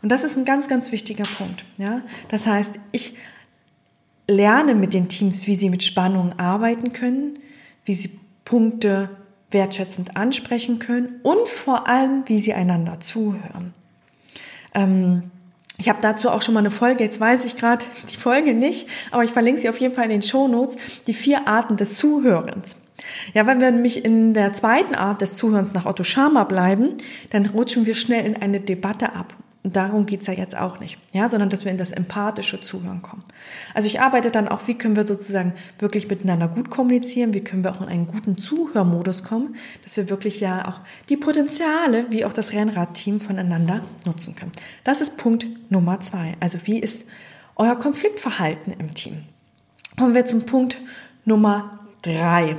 Und 0.03 0.11
das 0.11 0.23
ist 0.23 0.37
ein 0.37 0.45
ganz, 0.45 0.69
ganz 0.69 0.93
wichtiger 0.93 1.25
Punkt. 1.25 1.65
Ja? 1.79 2.03
Das 2.29 2.47
heißt, 2.47 2.79
ich 2.93 3.17
lerne 4.29 4.75
mit 4.75 4.93
den 4.95 5.09
Teams, 5.09 5.47
wie 5.47 5.57
sie 5.57 5.71
mit 5.71 5.83
Spannungen 5.83 6.39
arbeiten 6.39 6.93
können, 6.93 7.39
wie 7.85 7.95
sie 7.95 8.19
Punkte 8.45 9.11
wertschätzend 9.51 10.17
ansprechen 10.17 10.79
können 10.79 11.21
und 11.23 11.49
vor 11.49 11.89
allem, 11.89 12.25
wie 12.27 12.41
sie 12.41 12.55
einander 12.55 13.01
zuhören. 13.01 13.73
Ähm, 14.75 15.31
ich 15.77 15.89
habe 15.89 15.99
dazu 16.03 16.31
auch 16.31 16.43
schon 16.43 16.55
mal 16.55 16.61
eine 16.61 16.71
Folge, 16.71 17.03
jetzt 17.03 17.21
weiß 17.21 17.45
ich 17.45 17.57
gerade 17.57 17.85
die 18.11 18.17
Folge 18.17 18.55
nicht, 18.55 18.89
aber 19.11 19.25
ich 19.25 19.31
verlinke 19.31 19.61
sie 19.61 19.69
auf 19.69 19.79
jeden 19.79 19.95
Fall 19.95 20.05
in 20.05 20.11
den 20.11 20.23
Show 20.23 20.49
Notes, 20.49 20.77
die 21.07 21.15
vier 21.15 21.49
Arten 21.49 21.77
des 21.77 21.97
Zuhörens. 21.97 22.77
Ja, 23.33 23.47
wenn 23.47 23.61
wir 23.61 23.71
nämlich 23.71 24.05
in 24.05 24.35
der 24.35 24.55
zweiten 24.55 24.95
Art 24.95 25.21
des 25.21 25.37
Zuhörens 25.37 25.73
nach 25.73 25.85
Otto 25.85 26.05
Schama 26.05 26.45
bleiben, 26.45 26.97
dann 27.31 27.47
rutschen 27.47 27.87
wir 27.87 27.95
schnell 27.95 28.25
in 28.25 28.37
eine 28.37 28.61
Debatte 28.61 29.13
ab. 29.15 29.35
Und 29.65 29.77
darum 29.77 30.05
geht's 30.05 30.27
ja 30.27 30.35
jetzt 30.35 30.55
auch 30.59 30.79
nicht, 30.79 30.99
ja, 31.15 31.27
sondern 31.27 31.49
dass 31.49 31.65
wir 31.65 31.73
in 31.73 31.79
das 31.79 31.91
empathische 31.91 32.61
Zuhören 32.61 33.01
kommen. 33.01 33.25
Also 33.73 33.87
ich 33.87 33.99
arbeite 33.99 34.31
dann 34.31 34.47
auch, 34.47 34.69
wie 34.69 34.77
können 34.77 34.95
wir 34.95 35.07
sozusagen 35.07 35.55
wirklich 35.79 36.07
miteinander 36.07 36.49
gut 36.49 36.69
kommunizieren, 36.69 37.33
wie 37.33 37.41
können 37.41 37.65
wir 37.65 37.73
auch 37.73 37.81
in 37.81 37.89
einen 37.89 38.07
guten 38.07 38.37
Zuhörmodus 38.37 39.25
kommen, 39.25 39.57
dass 39.83 39.97
wir 39.97 40.11
wirklich 40.11 40.41
ja 40.41 40.69
auch 40.69 40.81
die 41.09 41.17
Potenziale, 41.17 42.05
wie 42.11 42.27
auch 42.27 42.35
das 42.35 42.53
Rennradteam 42.53 43.23
voneinander 43.23 43.81
nutzen 44.05 44.37
können. 44.37 44.53
Das 44.85 45.01
ist 45.01 45.17
Punkt 45.17 45.47
Nummer 45.71 45.99
zwei. 46.01 46.35
Also 46.41 46.59
wie 46.65 46.79
ist 46.79 47.07
euer 47.57 47.77
Konfliktverhalten 47.77 48.75
im 48.79 48.95
Team? 48.95 49.23
Kommen 49.99 50.15
wir 50.15 50.27
zum 50.27 50.45
Punkt 50.45 50.79
Nummer 51.25 51.79
drei. 52.03 52.59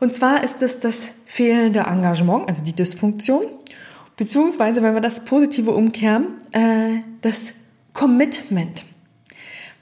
Und 0.00 0.12
zwar 0.12 0.42
ist 0.42 0.60
es 0.60 0.80
das 0.80 1.10
fehlende 1.24 1.80
Engagement, 1.80 2.48
also 2.48 2.64
die 2.64 2.72
Dysfunktion. 2.72 3.44
Beziehungsweise, 4.20 4.82
wenn 4.82 4.92
wir 4.92 5.00
das 5.00 5.24
Positive 5.24 5.70
umkehren, 5.70 6.26
äh, 6.52 7.00
das 7.22 7.54
Commitment. 7.94 8.84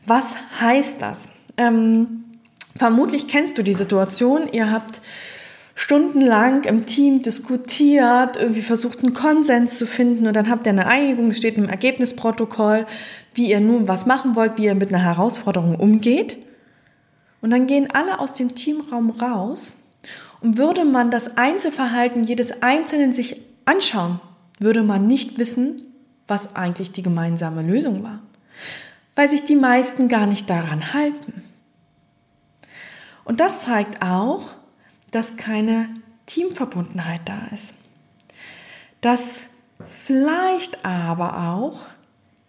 Was 0.07 0.27
heißt 0.61 1.03
das? 1.03 1.29
Ähm, 1.57 2.23
vermutlich 2.77 3.27
kennst 3.27 3.59
du 3.59 3.65
die 3.65 3.75
Situation, 3.75 4.43
ihr 4.53 4.71
habt 4.71 5.01
stundenlang 5.75 6.63
im 6.63 6.87
Team 6.87 7.21
diskutiert, 7.21 8.37
irgendwie 8.37 8.63
versucht, 8.63 9.01
einen 9.01 9.13
Konsens 9.13 9.77
zu 9.77 9.89
finden 9.89 10.29
und 10.29 10.37
dann 10.37 10.49
habt 10.49 10.67
ihr 10.67 10.71
eine 10.71 10.87
Einigung, 10.87 11.33
steht 11.33 11.57
im 11.57 11.69
Ergebnisprotokoll, 11.69 12.87
wie 13.35 13.51
ihr 13.51 13.59
nun 13.59 13.89
was 13.89 14.07
machen 14.07 14.37
wollt, 14.37 14.57
wie 14.57 14.67
ihr 14.67 14.77
mit 14.77 14.95
einer 14.95 15.03
Herausforderung 15.03 15.75
umgeht. 15.75 16.39
Und 17.41 17.51
dann 17.51 17.67
gehen 17.67 17.89
alle 17.93 18.21
aus 18.21 18.35
dem 18.35 18.55
Teamraum 18.55 19.11
raus 19.11 19.75
und 20.41 20.59
würde 20.59 20.85
man 20.85 21.11
das 21.11 21.37
Einzelverhalten 21.37 22.23
jedes 22.23 22.63
Einzelnen 22.63 23.13
sich 23.13 23.43
anschauen, 23.65 24.21
würde 24.59 24.83
man 24.83 25.07
nicht 25.07 25.39
wissen, 25.39 25.83
was 26.27 26.55
eigentlich 26.55 26.93
die 26.93 27.03
gemeinsame 27.03 27.63
Lösung 27.63 28.03
war, 28.03 28.21
weil 29.15 29.31
sich 29.31 29.45
die 29.45 29.57
meisten 29.57 30.09
gar 30.09 30.27
nicht 30.27 30.49
daran 30.49 30.93
halten. 30.93 31.43
Und 33.25 33.41
das 33.41 33.63
zeigt 33.63 34.03
auch, 34.03 34.55
dass 35.11 35.37
keine 35.37 35.89
Teamverbundenheit 36.27 37.23
da 37.25 37.47
ist. 37.53 37.75
Dass 39.01 39.47
vielleicht 39.87 40.85
aber 40.85 41.51
auch 41.51 41.81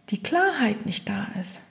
die 0.10 0.22
Klarheit 0.22 0.86
nicht 0.86 1.08
da 1.08 1.28
ist. 1.40 1.62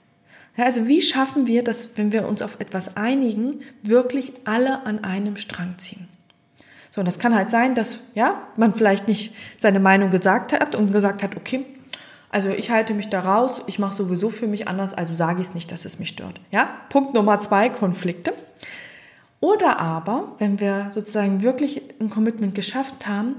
Ja, 0.57 0.65
also 0.65 0.87
wie 0.87 1.01
schaffen 1.01 1.47
wir 1.47 1.63
das, 1.63 1.89
wenn 1.95 2.11
wir 2.11 2.27
uns 2.27 2.41
auf 2.41 2.59
etwas 2.59 2.97
einigen, 2.97 3.61
wirklich 3.81 4.33
alle 4.45 4.85
an 4.85 5.03
einem 5.03 5.37
Strang 5.37 5.77
ziehen? 5.77 6.07
So, 6.91 7.01
und 7.01 7.07
das 7.07 7.19
kann 7.19 7.35
halt 7.35 7.51
sein, 7.51 7.75
dass 7.75 7.99
ja, 8.15 8.41
man 8.55 8.73
vielleicht 8.73 9.07
nicht 9.07 9.35
seine 9.59 9.79
Meinung 9.79 10.09
gesagt 10.09 10.53
hat 10.53 10.75
und 10.75 10.91
gesagt 10.91 11.23
hat, 11.23 11.35
okay, 11.35 11.65
also 12.29 12.49
ich 12.49 12.69
halte 12.69 12.93
mich 12.93 13.09
da 13.09 13.21
raus, 13.21 13.61
ich 13.67 13.79
mache 13.79 13.95
sowieso 13.95 14.29
für 14.29 14.47
mich 14.47 14.67
anders, 14.67 14.93
also 14.93 15.15
sage 15.15 15.41
ich 15.41 15.49
es 15.49 15.53
nicht, 15.53 15.71
dass 15.71 15.85
es 15.85 15.99
mich 15.99 16.09
stört. 16.09 16.39
Ja? 16.51 16.69
Punkt 16.89 17.13
Nummer 17.13 17.39
zwei, 17.39 17.69
Konflikte. 17.69 18.33
Oder 19.39 19.79
aber, 19.79 20.35
wenn 20.37 20.59
wir 20.59 20.87
sozusagen 20.91 21.41
wirklich 21.41 21.81
ein 21.99 22.09
Commitment 22.09 22.53
geschafft 22.55 23.07
haben, 23.07 23.35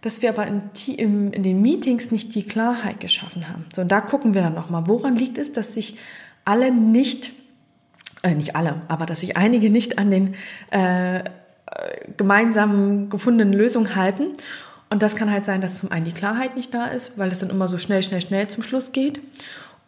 dass 0.00 0.22
wir 0.22 0.28
aber 0.28 0.46
in, 0.46 1.32
in, 1.32 1.42
den 1.42 1.60
Meetings 1.60 2.10
nicht 2.10 2.34
die 2.34 2.44
Klarheit 2.44 3.00
geschaffen 3.00 3.48
haben. 3.48 3.64
So, 3.74 3.82
und 3.82 3.88
da 3.90 4.00
gucken 4.00 4.34
wir 4.34 4.42
dann 4.42 4.54
nochmal, 4.54 4.86
woran 4.86 5.16
liegt 5.16 5.38
es, 5.38 5.52
dass 5.52 5.74
sich 5.74 5.96
alle 6.44 6.70
nicht, 6.70 7.32
äh, 8.22 8.34
nicht 8.34 8.54
alle, 8.54 8.82
aber 8.86 9.06
dass 9.06 9.22
sich 9.22 9.36
einige 9.36 9.70
nicht 9.70 9.98
an 9.98 10.10
den 10.10 10.34
äh, 10.70 11.24
gemeinsam 12.16 13.10
gefundenen 13.10 13.52
Lösung 13.52 13.94
halten. 13.94 14.32
Und 14.90 15.02
das 15.02 15.16
kann 15.16 15.30
halt 15.30 15.44
sein, 15.44 15.60
dass 15.60 15.78
zum 15.78 15.90
einen 15.90 16.04
die 16.04 16.12
Klarheit 16.12 16.56
nicht 16.56 16.72
da 16.72 16.86
ist, 16.86 17.18
weil 17.18 17.30
es 17.30 17.38
dann 17.38 17.50
immer 17.50 17.68
so 17.68 17.78
schnell, 17.78 18.02
schnell, 18.02 18.20
schnell 18.20 18.48
zum 18.48 18.62
Schluss 18.62 18.92
geht. 18.92 19.20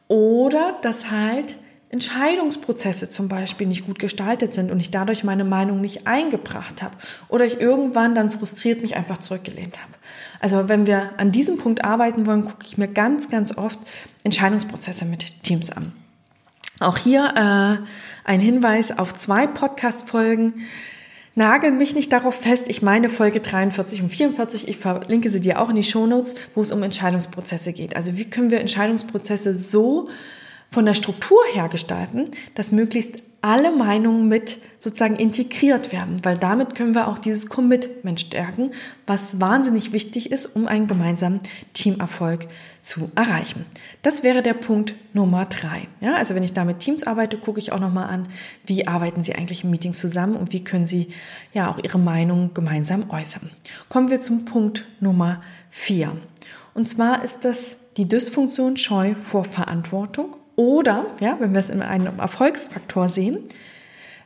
Oder 0.08 0.76
dass 0.82 1.10
halt 1.10 1.56
Entscheidungsprozesse 1.90 3.10
zum 3.10 3.28
Beispiel 3.28 3.66
nicht 3.66 3.86
gut 3.86 3.98
gestaltet 3.98 4.54
sind 4.54 4.70
und 4.70 4.78
ich 4.78 4.92
dadurch 4.92 5.24
meine 5.24 5.44
Meinung 5.44 5.80
nicht 5.80 6.06
eingebracht 6.06 6.82
habe. 6.82 6.96
Oder 7.28 7.44
ich 7.46 7.60
irgendwann 7.60 8.14
dann 8.14 8.30
frustriert 8.30 8.80
mich 8.80 8.94
einfach 8.94 9.18
zurückgelehnt 9.18 9.78
habe. 9.80 9.92
Also 10.38 10.68
wenn 10.68 10.86
wir 10.86 11.10
an 11.16 11.32
diesem 11.32 11.58
Punkt 11.58 11.84
arbeiten 11.84 12.26
wollen, 12.26 12.44
gucke 12.44 12.64
ich 12.64 12.78
mir 12.78 12.88
ganz, 12.88 13.28
ganz 13.28 13.56
oft 13.56 13.78
Entscheidungsprozesse 14.22 15.04
mit 15.04 15.42
Teams 15.42 15.70
an. 15.70 15.92
Auch 16.78 16.96
hier 16.96 17.34
äh, 17.36 17.84
ein 18.24 18.40
Hinweis 18.40 18.96
auf 18.96 19.12
zwei 19.12 19.46
Podcast-Folgen 19.46 20.66
Nagel 21.40 21.70
mich 21.70 21.94
nicht 21.94 22.12
darauf 22.12 22.34
fest. 22.34 22.66
Ich 22.68 22.82
meine 22.82 23.08
Folge 23.08 23.40
43 23.40 24.02
und 24.02 24.10
44. 24.10 24.68
Ich 24.68 24.76
verlinke 24.76 25.30
sie 25.30 25.40
dir 25.40 25.58
auch 25.58 25.70
in 25.70 25.76
die 25.76 25.82
Shownotes, 25.82 26.34
wo 26.54 26.60
es 26.60 26.70
um 26.70 26.82
Entscheidungsprozesse 26.82 27.72
geht. 27.72 27.96
Also 27.96 28.18
wie 28.18 28.28
können 28.28 28.50
wir 28.50 28.60
Entscheidungsprozesse 28.60 29.54
so 29.54 30.10
von 30.70 30.84
der 30.84 30.92
Struktur 30.92 31.38
her 31.54 31.70
gestalten, 31.70 32.26
dass 32.54 32.72
möglichst 32.72 33.22
alle 33.42 33.72
Meinungen 33.72 34.28
mit 34.28 34.58
sozusagen 34.78 35.16
integriert 35.16 35.92
werden, 35.92 36.16
weil 36.22 36.36
damit 36.36 36.74
können 36.74 36.94
wir 36.94 37.08
auch 37.08 37.18
dieses 37.18 37.48
Commitment 37.48 38.20
stärken, 38.20 38.72
was 39.06 39.40
wahnsinnig 39.40 39.92
wichtig 39.92 40.30
ist, 40.30 40.46
um 40.46 40.66
einen 40.66 40.86
gemeinsamen 40.86 41.40
Teamerfolg 41.74 42.46
zu 42.82 43.10
erreichen. 43.14 43.66
Das 44.02 44.22
wäre 44.22 44.42
der 44.42 44.54
Punkt 44.54 44.94
Nummer 45.12 45.44
drei. 45.44 45.88
Ja, 46.00 46.14
also 46.14 46.34
wenn 46.34 46.42
ich 46.42 46.52
da 46.52 46.64
mit 46.64 46.80
Teams 46.80 47.04
arbeite, 47.04 47.38
gucke 47.38 47.58
ich 47.58 47.72
auch 47.72 47.80
nochmal 47.80 48.08
an, 48.08 48.28
wie 48.64 48.86
arbeiten 48.86 49.22
sie 49.22 49.34
eigentlich 49.34 49.64
im 49.64 49.70
Meeting 49.70 49.92
zusammen 49.92 50.36
und 50.36 50.52
wie 50.52 50.64
können 50.64 50.86
sie 50.86 51.08
ja 51.52 51.70
auch 51.70 51.78
ihre 51.82 51.98
Meinung 51.98 52.52
gemeinsam 52.54 53.10
äußern. 53.10 53.50
Kommen 53.88 54.10
wir 54.10 54.20
zum 54.20 54.44
Punkt 54.44 54.86
Nummer 55.00 55.42
vier. 55.68 56.16
Und 56.74 56.88
zwar 56.88 57.24
ist 57.24 57.44
das 57.44 57.76
die 57.96 58.08
Dysfunktion 58.08 58.76
Scheu 58.76 59.14
vor 59.14 59.44
Verantwortung 59.44 60.36
oder, 60.56 61.06
ja, 61.20 61.36
wenn 61.40 61.52
wir 61.52 61.60
es 61.60 61.68
in 61.68 61.82
einem 61.82 62.18
Erfolgsfaktor 62.18 63.08
sehen, 63.08 63.38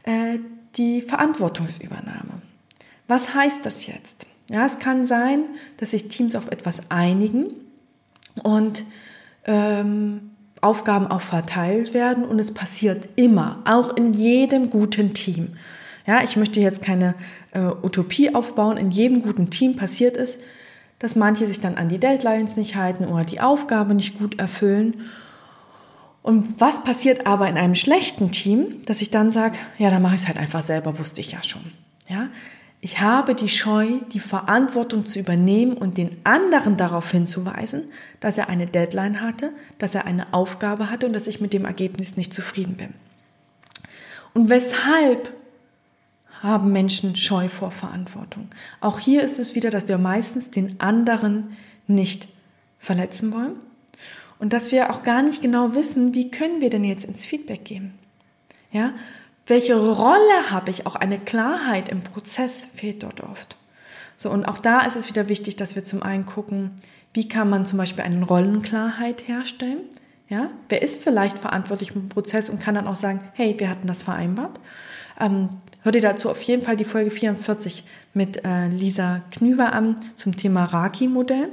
äh, 0.04 0.38
die 0.76 1.02
Verantwortungsübernahme. 1.02 2.43
Was 3.07 3.35
heißt 3.35 3.64
das 3.64 3.87
jetzt? 3.87 4.26
Ja, 4.50 4.66
es 4.66 4.78
kann 4.78 5.07
sein, 5.07 5.45
dass 5.78 5.93
sich 5.93 6.09
Teams 6.09 6.37
auf 6.37 6.50
etwas 6.50 6.83
einigen 6.90 7.47
und 8.43 8.85
ähm, 9.47 10.31
Aufgaben 10.61 11.07
auch 11.07 11.21
verteilt 11.21 11.95
werden 11.95 12.25
und 12.25 12.38
es 12.38 12.52
passiert 12.52 13.09
immer, 13.16 13.62
auch 13.66 13.97
in 13.97 14.12
jedem 14.12 14.71
guten 14.71 15.12
Team. 15.12 15.57
Ja, 16.07 16.23
ich 16.23 16.37
möchte 16.37 16.61
jetzt 16.61 16.83
keine 16.83 17.14
äh, 17.52 17.61
Utopie 17.61 18.35
aufbauen. 18.35 18.76
In 18.76 18.90
jedem 18.90 19.23
guten 19.23 19.50
Team 19.50 19.76
passiert 19.76 20.16
es, 20.16 20.38
dass 20.99 21.16
manche 21.16 21.47
sich 21.47 21.61
dann 21.61 21.76
an 21.76 21.88
die 21.88 21.99
Deadlines 21.99 22.57
nicht 22.57 22.76
halten 22.76 23.07
oder 23.07 23.25
die 23.25 23.40
Aufgabe 23.40 23.95
nicht 23.95 24.19
gut 24.19 24.38
erfüllen 24.38 24.97
und 26.25 26.59
was 26.59 26.83
passiert 26.83 27.26
aber 27.26 27.49
in 27.49 27.59
einem 27.59 27.75
schlechten 27.75 28.31
Team, 28.31 28.81
dass 28.87 29.02
ich 29.02 29.11
dann 29.11 29.31
sage, 29.31 29.59
ja, 29.76 29.90
dann 29.90 30.00
mache 30.00 30.14
ich 30.14 30.23
es 30.23 30.26
halt 30.26 30.38
einfach 30.38 30.62
selber, 30.62 30.99
wusste 30.99 31.21
ich 31.21 31.33
ja 31.33 31.43
schon. 31.43 31.71
Ja? 32.09 32.31
Ich 32.81 33.02
habe 33.02 33.35
die 33.35 33.50
Scheu, 33.50 34.00
die 34.11 34.21
Verantwortung 34.21 35.04
zu 35.04 35.19
übernehmen 35.19 35.75
und 35.75 35.99
den 35.99 36.16
anderen 36.25 36.78
darauf 36.78 37.11
hinzuweisen, 37.11 37.93
dass 38.21 38.38
er 38.38 38.49
eine 38.49 38.66
Deadline 38.66 39.21
hatte, 39.21 39.52
dass 39.76 39.95
er 39.95 40.07
eine 40.07 40.33
Aufgabe 40.33 40.90
hatte 40.90 41.04
und 41.04 41.12
dass 41.12 41.26
ich 41.26 41.43
mit 41.43 41.52
dem 41.52 41.66
Ergebnis 41.66 42.16
nicht 42.16 42.33
zufrieden 42.33 42.76
bin. 42.76 42.95
Und 44.33 44.49
weshalb 44.49 45.31
haben 46.40 46.73
Menschen 46.73 47.16
Scheu 47.16 47.50
vor 47.50 47.71
Verantwortung? 47.71 48.49
Auch 48.81 48.99
hier 48.99 49.23
ist 49.23 49.38
es 49.38 49.54
wieder, 49.54 49.69
dass 49.69 49.88
wir 49.88 49.99
meistens 49.99 50.50
den 50.50 50.81
anderen 50.81 51.54
nicht 51.87 52.28
verletzen 52.78 53.31
wollen 53.31 53.57
und 54.45 54.53
dass 54.53 54.73
wir 54.73 54.91
auch 54.91 55.03
gar 55.03 55.23
nicht 55.23 55.41
genau 55.41 55.75
wissen, 55.75 56.13
wie 56.13 56.31
können 56.31 56.61
wir 56.61 56.69
denn 56.69 56.85
jetzt 56.85 57.07
ins 57.07 57.25
Feedback 57.25 57.65
gehen? 57.65 57.95
Ja? 58.73 58.93
Welche 59.47 59.75
Rolle 59.75 60.51
habe 60.51 60.71
ich? 60.71 60.85
Auch 60.85 60.97
eine 60.97 61.19
Klarheit 61.19 61.89
im 61.89 62.03
Prozess 62.03 62.69
fehlt 62.75 63.05
dort 63.05 63.23
oft. 63.23 63.57
So, 64.19 64.29
und 64.29 64.45
auch 64.45 64.59
da 64.59 64.81
ist 64.81 64.97
es 64.97 65.09
wieder 65.09 65.31
wichtig, 65.31 65.57
dass 65.57 65.77
wir 65.77 65.85
zum 65.85 66.03
einen 66.03 66.27
gucken, 66.27 66.73
wie 67.15 67.27
kann 67.27 67.49
man 67.49 67.65
zum 67.65 67.79
Beispiel 67.79 68.05
eine 68.05 68.23
Rollenklarheit 68.23 69.27
herstellen? 69.27 69.79
Ja, 70.29 70.51
wer 70.69 70.83
ist 70.83 71.03
vielleicht 71.03 71.39
verantwortlich 71.39 71.95
im 71.95 72.11
Prozess 72.11 72.51
und 72.51 72.61
kann 72.61 72.75
dann 72.75 72.87
auch 72.87 72.97
sagen, 72.97 73.21
hey, 73.33 73.55
wir 73.57 73.71
hatten 73.71 73.87
das 73.87 74.03
vereinbart. 74.03 74.61
Ähm, 75.19 75.49
hör 75.85 75.93
dir 75.93 76.03
dazu 76.03 76.29
auf 76.29 76.43
jeden 76.43 76.61
Fall 76.61 76.77
die 76.77 76.85
Folge 76.85 77.11
44 77.11 77.83
mit 78.13 78.45
äh, 78.45 78.69
Lisa 78.69 79.23
Knüver 79.31 79.73
an 79.73 79.97
zum 80.17 80.37
Thema 80.37 80.65
Raki-Modell. 80.65 81.49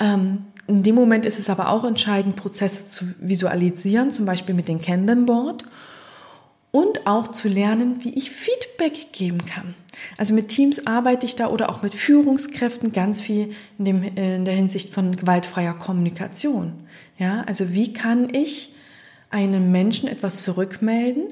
Ähm, 0.00 0.44
in 0.68 0.82
dem 0.82 0.94
Moment 0.94 1.24
ist 1.24 1.38
es 1.38 1.50
aber 1.50 1.70
auch 1.70 1.84
entscheidend, 1.84 2.36
Prozesse 2.36 2.90
zu 2.90 3.04
visualisieren, 3.20 4.10
zum 4.10 4.26
Beispiel 4.26 4.54
mit 4.54 4.68
dem 4.68 4.80
Kanban 4.80 5.24
Board 5.26 5.64
und 6.70 7.06
auch 7.06 7.28
zu 7.28 7.48
lernen, 7.48 8.04
wie 8.04 8.10
ich 8.10 8.30
Feedback 8.30 9.12
geben 9.12 9.46
kann. 9.46 9.74
Also 10.18 10.34
mit 10.34 10.48
Teams 10.48 10.86
arbeite 10.86 11.24
ich 11.24 11.34
da 11.36 11.48
oder 11.48 11.70
auch 11.70 11.82
mit 11.82 11.94
Führungskräften 11.94 12.92
ganz 12.92 13.22
viel 13.22 13.50
in, 13.78 13.84
dem, 13.86 14.02
in 14.02 14.44
der 14.44 14.54
Hinsicht 14.54 14.92
von 14.92 15.16
gewaltfreier 15.16 15.72
Kommunikation. 15.72 16.74
Ja, 17.18 17.42
also 17.46 17.72
wie 17.72 17.94
kann 17.94 18.32
ich 18.32 18.74
einem 19.30 19.72
Menschen 19.72 20.06
etwas 20.08 20.42
zurückmelden, 20.42 21.24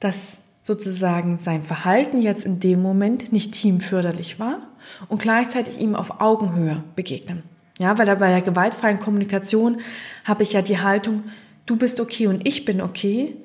das 0.00 0.38
sozusagen 0.62 1.36
sein 1.38 1.62
Verhalten 1.62 2.20
jetzt 2.20 2.44
in 2.44 2.60
dem 2.60 2.80
Moment 2.80 3.32
nicht 3.32 3.52
teamförderlich 3.52 4.40
war 4.40 4.68
und 5.08 5.20
gleichzeitig 5.20 5.80
ihm 5.80 5.94
auf 5.94 6.20
Augenhöhe 6.20 6.82
begegnen. 6.96 7.42
Ja, 7.78 7.96
weil 7.96 8.16
bei 8.16 8.28
der 8.28 8.42
gewaltfreien 8.42 8.98
Kommunikation 8.98 9.80
habe 10.24 10.42
ich 10.42 10.52
ja 10.52 10.62
die 10.62 10.80
Haltung, 10.80 11.24
du 11.66 11.76
bist 11.76 12.00
okay 12.00 12.26
und 12.26 12.46
ich 12.46 12.64
bin 12.64 12.80
okay, 12.80 13.36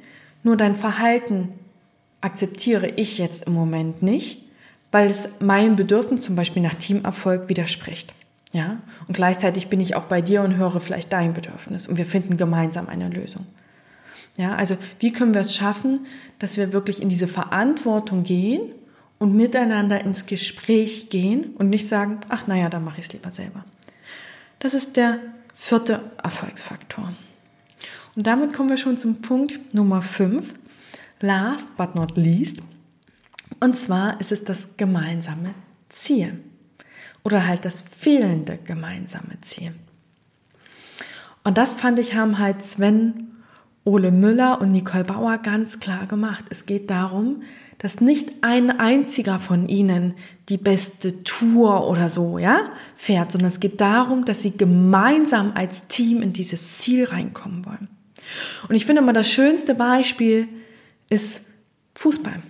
nur 0.43 0.57
dein 0.57 0.75
Verhalten 0.75 1.49
akzeptiere 2.21 2.87
ich 2.87 3.17
jetzt 3.17 3.43
im 3.45 3.53
Moment 3.53 4.01
nicht, 4.01 4.43
weil 4.91 5.09
es 5.09 5.39
meinem 5.39 5.75
Bedürfnis 5.75 6.21
zum 6.21 6.35
Beispiel 6.35 6.61
nach 6.61 6.75
Teamerfolg 6.75 7.49
widerspricht. 7.49 8.13
Ja, 8.53 8.77
und 9.07 9.15
gleichzeitig 9.15 9.67
bin 9.67 9.79
ich 9.79 9.95
auch 9.95 10.03
bei 10.03 10.21
dir 10.21 10.43
und 10.43 10.57
höre 10.57 10.79
vielleicht 10.79 11.11
dein 11.11 11.33
Bedürfnis 11.33 11.87
und 11.87 11.97
wir 11.97 12.05
finden 12.05 12.37
gemeinsam 12.37 12.87
eine 12.87 13.09
Lösung. 13.09 13.47
Ja, 14.37 14.55
also 14.55 14.77
wie 14.99 15.11
können 15.11 15.33
wir 15.33 15.41
es 15.41 15.55
schaffen, 15.55 16.05
dass 16.39 16.57
wir 16.57 16.71
wirklich 16.71 17.01
in 17.01 17.09
diese 17.09 17.27
Verantwortung 17.27 18.23
gehen 18.23 18.61
und 19.17 19.35
miteinander 19.35 20.03
ins 20.03 20.27
Gespräch 20.27 21.09
gehen 21.09 21.55
und 21.57 21.69
nicht 21.69 21.87
sagen, 21.87 22.19
ach 22.29 22.45
naja, 22.47 22.69
dann 22.69 22.83
mache 22.83 22.99
ich 22.99 23.07
es 23.07 23.13
lieber 23.13 23.31
selber. 23.31 23.65
Das 24.63 24.73
ist 24.73 24.95
der 24.95 25.19
vierte 25.53 25.99
Erfolgsfaktor. 26.23 27.11
Und 28.15 28.25
damit 28.25 28.53
kommen 28.53 28.69
wir 28.69 28.77
schon 28.77 28.95
zum 28.95 29.21
Punkt 29.21 29.73
Nummer 29.73 30.01
5, 30.01 30.53
last 31.19 31.75
but 31.75 31.95
not 31.95 32.15
least. 32.15 32.63
Und 33.59 33.77
zwar 33.77 34.21
ist 34.21 34.31
es 34.31 34.45
das 34.45 34.77
gemeinsame 34.77 35.53
Ziel 35.89 36.41
oder 37.25 37.45
halt 37.45 37.65
das 37.65 37.81
fehlende 37.81 38.57
gemeinsame 38.57 39.39
Ziel. 39.41 39.75
Und 41.43 41.57
das 41.57 41.73
fand 41.73 41.99
ich, 41.99 42.15
haben 42.15 42.39
halt 42.39 42.63
Sven, 42.63 43.33
Ole 43.83 44.11
Müller 44.11 44.61
und 44.61 44.71
Nicole 44.71 45.03
Bauer 45.03 45.39
ganz 45.39 45.81
klar 45.81 46.05
gemacht. 46.07 46.45
Es 46.49 46.65
geht 46.65 46.89
darum, 46.89 47.43
dass 47.83 47.99
nicht 47.99 48.31
ein 48.39 48.79
einziger 48.79 49.41
von 49.41 49.67
ihnen 49.67 50.13
die 50.47 50.57
beste 50.57 51.21
Tour 51.23 51.89
oder 51.89 52.09
so, 52.09 52.37
ja, 52.37 52.71
fährt, 52.95 53.33
sondern 53.33 53.51
es 53.51 53.59
geht 53.59 53.81
darum, 53.81 54.23
dass 54.23 54.41
sie 54.41 54.55
gemeinsam 54.55 55.51
als 55.53 55.85
Team 55.89 56.21
in 56.21 56.31
dieses 56.31 56.77
Ziel 56.77 57.03
reinkommen 57.03 57.65
wollen. 57.65 57.89
Und 58.69 58.75
ich 58.75 58.85
finde 58.85 59.01
mal, 59.01 59.11
das 59.11 59.29
schönste 59.29 59.75
Beispiel 59.75 60.47
ist 61.09 61.41
Fußball. 61.95 62.41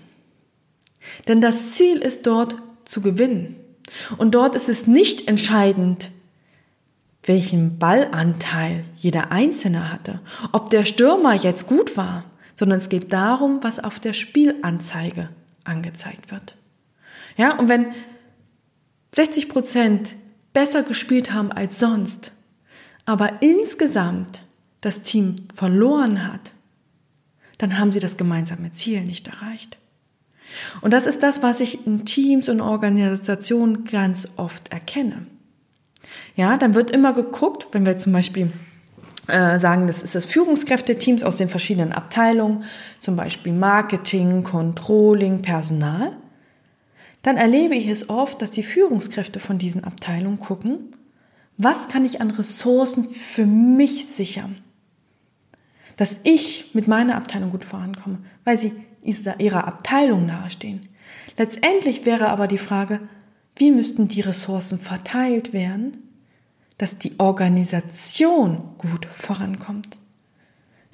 Denn 1.28 1.42
das 1.42 1.72
Ziel 1.72 1.98
ist 1.98 2.28
dort 2.28 2.58
zu 2.86 3.02
gewinnen. 3.02 3.56
Und 4.18 4.36
dort 4.36 4.56
ist 4.56 4.70
es 4.70 4.86
nicht 4.86 5.28
entscheidend, 5.28 6.12
welchen 7.24 7.80
Ballanteil 7.80 8.86
jeder 8.98 9.32
Einzelne 9.32 9.92
hatte, 9.92 10.20
ob 10.52 10.70
der 10.70 10.86
Stürmer 10.86 11.34
jetzt 11.34 11.66
gut 11.66 11.98
war, 11.98 12.24
sondern 12.56 12.78
es 12.78 12.90
geht 12.90 13.14
darum, 13.14 13.60
was 13.62 13.80
auf 13.80 14.00
der 14.00 14.14
Spielanzeige 14.14 15.30
angezeigt 15.64 16.32
wird. 16.32 16.56
Ja, 17.38 17.58
und 17.58 17.70
wenn 17.70 17.88
60 19.14 19.50
Prozent 19.50 20.16
besser 20.54 20.84
gespielt 20.84 21.34
haben 21.34 21.52
als 21.52 21.80
sonst, 21.80 22.32
aber 23.06 23.42
insgesamt 23.42 24.44
das 24.82 25.02
Team 25.02 25.48
verloren 25.54 26.28
hat, 26.28 26.52
dann 27.58 27.80
haben 27.80 27.92
sie 27.92 28.00
das 28.00 28.18
gemeinsame 28.18 28.72
Ziel 28.72 29.02
nicht 29.02 29.28
erreicht. 29.28 29.78
Und 30.82 30.92
das 30.92 31.06
ist 31.06 31.24
das, 31.24 31.42
was 31.42 31.60
ich 31.60 31.88
in 31.88 32.06
Teams 32.06 32.50
und 32.50 32.62
Organisationen 32.62 33.86
ganz 33.86 34.28
oft 34.36 34.72
erkenne. 34.72 35.26
Ja, 36.36 36.58
dann 36.58 36.74
wird 36.74 36.92
immer 36.92 37.14
geguckt, 37.14 37.70
wenn 37.72 37.86
wir 37.86 37.98
zum 37.98 38.14
Beispiel 38.14 38.52
sagen, 39.28 39.88
das 39.88 40.04
ist 40.04 40.16
das 40.16 40.26
Führungskräfteteams 40.26 41.24
aus 41.24 41.38
den 41.38 41.48
verschiedenen 41.48 41.94
Abteilungen, 41.94 42.66
zum 43.00 43.16
Beispiel 43.16 43.54
Marketing, 43.54 44.44
Controlling, 44.44 45.42
Personal, 45.42 46.18
dann 47.22 47.38
erlebe 47.38 47.74
ich 47.76 47.88
es 47.88 48.10
oft, 48.10 48.42
dass 48.42 48.52
die 48.52 48.64
Führungskräfte 48.64 49.40
von 49.40 49.58
diesen 49.58 49.84
Abteilungen 49.84 50.40
gucken, 50.40 50.94
was 51.58 51.88
kann 51.88 52.04
ich 52.04 52.20
an 52.20 52.32
Ressourcen 52.32 53.10
für 53.10 53.46
mich 53.46 54.08
sichern, 54.08 54.58
dass 55.96 56.20
ich 56.24 56.72
mit 56.74 56.88
meiner 56.88 57.16
Abteilung 57.16 57.52
gut 57.52 57.64
vorankomme, 57.64 58.20
weil 58.44 58.60
sie 58.60 58.74
ihrer 59.38 59.68
Abteilung 59.68 60.26
nahestehen. 60.26 60.90
Letztendlich 61.38 62.06
wäre 62.06 62.28
aber 62.28 62.48
die 62.48 62.58
Frage, 62.58 63.00
wie 63.56 63.72
müssten 63.72 64.08
die 64.08 64.22
Ressourcen 64.22 64.80
verteilt 64.80 65.54
werden, 65.54 65.98
dass 66.78 66.98
die 66.98 67.20
Organisation 67.20 68.62
gut 68.78 69.06
vorankommt. 69.06 70.00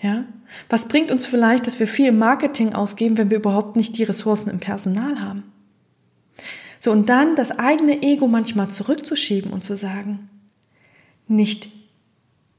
Ja? 0.02 0.26
Was 0.70 0.88
bringt 0.88 1.12
uns 1.12 1.26
vielleicht, 1.26 1.68
dass 1.68 1.80
wir 1.80 1.88
viel 1.88 2.12
Marketing 2.12 2.74
ausgeben, 2.74 3.18
wenn 3.18 3.32
wir 3.32 3.38
überhaupt 3.38 3.76
nicht 3.76 3.98
die 3.98 4.04
Ressourcen 4.04 4.50
im 4.50 4.60
Personal 4.60 5.22
haben? 5.22 5.44
So, 6.80 6.92
und 6.92 7.10
dann 7.10 7.36
das 7.36 7.52
eigene 7.52 8.02
Ego 8.02 8.28
manchmal 8.28 8.70
zurückzuschieben 8.70 9.52
und 9.52 9.63
zu 9.63 9.76
sagen, 9.76 10.30
nicht 11.28 11.70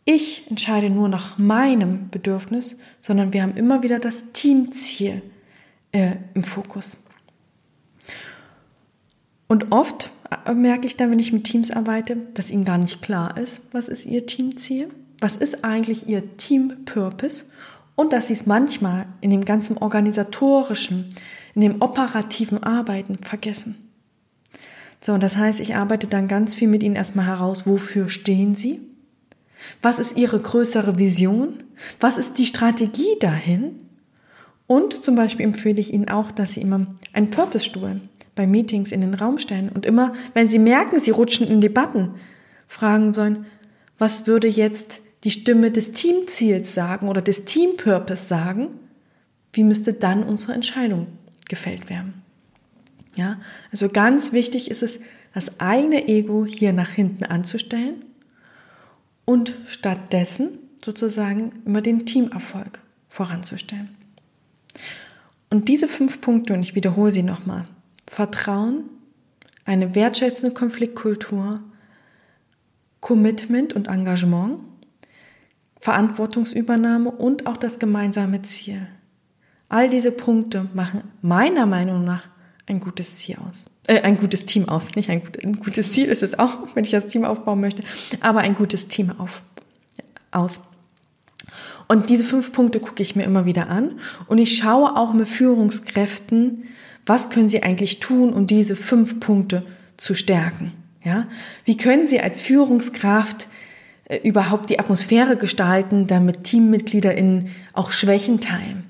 ich 0.04 0.50
entscheide 0.50 0.90
nur 0.90 1.09
nach 1.09 1.38
meinem 1.38 2.09
Bedürfnis, 2.11 2.78
sondern 3.00 3.33
wir 3.33 3.42
haben 3.42 3.56
immer 3.56 3.83
wieder 3.83 3.98
das 3.98 4.24
Teamziel 4.33 5.22
äh, 5.92 6.16
im 6.35 6.42
Fokus. 6.42 6.96
Und 9.46 9.72
oft 9.72 10.11
merke 10.54 10.86
ich 10.86 10.96
dann, 10.96 11.10
wenn 11.10 11.18
ich 11.18 11.32
mit 11.32 11.44
Teams 11.44 11.70
arbeite, 11.70 12.16
dass 12.34 12.50
ihnen 12.50 12.64
gar 12.64 12.78
nicht 12.78 13.02
klar 13.02 13.36
ist, 13.36 13.62
was 13.72 13.88
ist 13.88 14.06
ihr 14.06 14.26
Teamziel, 14.26 14.90
was 15.18 15.36
ist 15.36 15.64
eigentlich 15.64 16.08
ihr 16.08 16.36
Team-Purpose 16.36 17.46
und 17.96 18.12
dass 18.12 18.28
sie 18.28 18.34
es 18.34 18.46
manchmal 18.46 19.06
in 19.20 19.30
dem 19.30 19.44
ganzen 19.44 19.78
organisatorischen, 19.78 21.10
in 21.54 21.62
dem 21.62 21.82
operativen 21.82 22.62
Arbeiten 22.62 23.18
vergessen. 23.18 23.76
So, 25.00 25.14
und 25.14 25.22
das 25.22 25.36
heißt, 25.36 25.60
ich 25.60 25.76
arbeite 25.76 26.06
dann 26.06 26.28
ganz 26.28 26.54
viel 26.54 26.68
mit 26.68 26.82
ihnen 26.82 26.96
erstmal 26.96 27.26
heraus, 27.26 27.66
wofür 27.66 28.08
stehen 28.08 28.54
sie? 28.54 28.80
Was 29.82 29.98
ist 29.98 30.16
ihre 30.16 30.40
größere 30.40 30.98
Vision? 30.98 31.62
Was 31.98 32.18
ist 32.18 32.38
die 32.38 32.46
Strategie 32.46 33.18
dahin? 33.20 33.86
Und 34.66 35.02
zum 35.02 35.16
Beispiel 35.16 35.44
empfehle 35.44 35.80
ich 35.80 35.92
ihnen 35.92 36.08
auch, 36.08 36.30
dass 36.30 36.52
sie 36.52 36.60
immer 36.60 36.86
einen 37.12 37.30
Purpose-Stuhl 37.30 38.00
bei 38.34 38.46
Meetings 38.46 38.92
in 38.92 39.00
den 39.00 39.14
Raum 39.14 39.38
stellen 39.38 39.68
und 39.68 39.86
immer, 39.86 40.14
wenn 40.34 40.48
sie 40.48 40.58
merken, 40.58 41.00
sie 41.00 41.10
rutschen 41.10 41.46
in 41.46 41.60
Debatten, 41.60 42.14
fragen 42.66 43.12
sollen, 43.12 43.46
was 43.98 44.26
würde 44.26 44.48
jetzt 44.48 45.00
die 45.24 45.30
Stimme 45.30 45.70
des 45.70 45.92
Teamziels 45.92 46.74
sagen 46.74 47.08
oder 47.08 47.20
des 47.20 47.44
Team-Purpose 47.44 48.24
sagen? 48.24 48.68
Wie 49.52 49.64
müsste 49.64 49.92
dann 49.92 50.22
unsere 50.22 50.52
Entscheidung 50.52 51.08
gefällt 51.48 51.90
werden? 51.90 52.22
Ja, 53.16 53.40
also 53.72 53.88
ganz 53.88 54.32
wichtig 54.32 54.70
ist 54.70 54.82
es, 54.82 55.00
das 55.34 55.60
eigene 55.60 56.08
Ego 56.08 56.46
hier 56.46 56.72
nach 56.72 56.90
hinten 56.90 57.24
anzustellen 57.24 58.04
und 59.24 59.54
stattdessen 59.66 60.58
sozusagen 60.84 61.52
immer 61.64 61.82
den 61.82 62.06
Teamerfolg 62.06 62.80
voranzustellen. 63.08 63.90
Und 65.50 65.68
diese 65.68 65.88
fünf 65.88 66.20
Punkte, 66.20 66.54
und 66.54 66.60
ich 66.60 66.74
wiederhole 66.74 67.12
sie 67.12 67.22
nochmal, 67.22 67.64
Vertrauen, 68.11 68.87
eine 69.64 69.94
wertschätzende 69.94 70.53
Konfliktkultur, 70.53 71.61
Commitment 72.99 73.73
und 73.73 73.87
Engagement, 73.87 74.59
Verantwortungsübernahme 75.81 77.12
und 77.12 77.46
auch 77.46 77.57
das 77.57 77.79
gemeinsame 77.79 78.42
Ziel. 78.42 78.88
All 79.68 79.88
diese 79.88 80.11
Punkte 80.11 80.68
machen 80.75 81.05
meiner 81.23 81.66
Meinung 81.66 82.03
nach 82.03 82.25
ein 82.66 82.81
gutes 82.81 83.18
Ziel 83.18 83.37
aus. 83.49 83.70
Äh, 83.87 84.01
ein 84.01 84.18
gutes 84.18 84.44
Team 84.44 84.68
aus. 84.68 84.96
Nicht 84.96 85.09
ein, 85.09 85.23
ein, 85.44 85.61
gutes 85.61 85.92
Ziel 85.92 86.09
ist 86.09 86.25
es 86.25 86.37
auch, 86.37 86.66
wenn 86.75 86.83
ich 86.83 86.90
das 86.90 87.07
Team 87.07 87.25
aufbauen 87.25 87.61
möchte, 87.61 87.85
aber 88.18 88.40
ein 88.40 88.57
gutes 88.57 88.88
Team 88.88 89.12
auf, 89.18 89.40
aus. 90.33 90.61
Und 91.87 92.11
diese 92.11 92.25
fünf 92.25 92.51
Punkte 92.51 92.81
gucke 92.81 93.05
ich 93.05 93.14
mir 93.14 93.23
immer 93.23 93.44
wieder 93.46 93.68
an 93.68 94.01
und 94.27 94.38
ich 94.38 94.59
schaue 94.59 94.96
auch 94.96 95.12
mit 95.12 95.29
Führungskräften, 95.29 96.64
was 97.11 97.29
können 97.29 97.49
sie 97.49 97.64
eigentlich 97.64 97.99
tun, 97.99 98.33
um 98.33 98.46
diese 98.46 98.77
fünf 98.77 99.18
Punkte 99.18 99.64
zu 99.96 100.14
stärken. 100.14 100.70
Ja? 101.05 101.27
Wie 101.64 101.77
können 101.77 102.07
sie 102.07 102.20
als 102.20 102.40
Führungskraft 102.40 103.49
äh, 104.05 104.18
überhaupt 104.18 104.70
die 104.70 104.79
Atmosphäre 104.79 105.37
gestalten, 105.37 106.07
damit 106.07 106.44
TeammitgliederInnen 106.44 107.49
auch 107.73 107.90
Schwächen 107.90 108.40
teilen? 108.40 108.85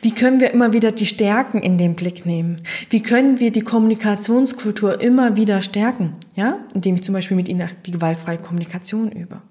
Wie 0.00 0.12
können 0.12 0.40
wir 0.40 0.50
immer 0.50 0.72
wieder 0.72 0.92
die 0.92 1.04
Stärken 1.04 1.58
in 1.58 1.76
den 1.76 1.94
Blick 1.94 2.24
nehmen? 2.24 2.62
Wie 2.88 3.02
können 3.02 3.38
wir 3.38 3.52
die 3.52 3.60
Kommunikationskultur 3.60 5.02
immer 5.02 5.36
wieder 5.36 5.60
stärken? 5.60 6.14
Ja, 6.36 6.60
indem 6.72 6.94
ich 6.94 7.02
zum 7.02 7.12
Beispiel 7.12 7.36
mit 7.36 7.50
Ihnen 7.50 7.68
die 7.84 7.90
gewaltfreie 7.90 8.38
Kommunikation 8.38 9.12
übe. 9.12 9.42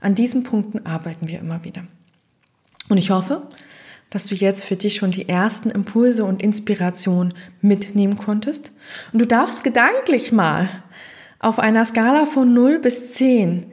An 0.00 0.14
diesen 0.14 0.44
Punkten 0.44 0.86
arbeiten 0.86 1.28
wir 1.28 1.40
immer 1.40 1.62
wieder. 1.62 1.84
Und 2.88 2.96
ich 2.96 3.10
hoffe, 3.10 3.42
dass 4.10 4.26
du 4.26 4.34
jetzt 4.34 4.64
für 4.64 4.76
dich 4.76 4.96
schon 4.96 5.10
die 5.10 5.28
ersten 5.28 5.70
Impulse 5.70 6.24
und 6.24 6.42
Inspirationen 6.42 7.34
mitnehmen 7.60 8.16
konntest. 8.16 8.72
Und 9.12 9.18
du 9.20 9.26
darfst 9.26 9.64
gedanklich 9.64 10.30
mal 10.30 10.68
auf 11.40 11.58
einer 11.58 11.84
Skala 11.84 12.26
von 12.26 12.54
0 12.54 12.78
bis 12.78 13.12
10 13.12 13.66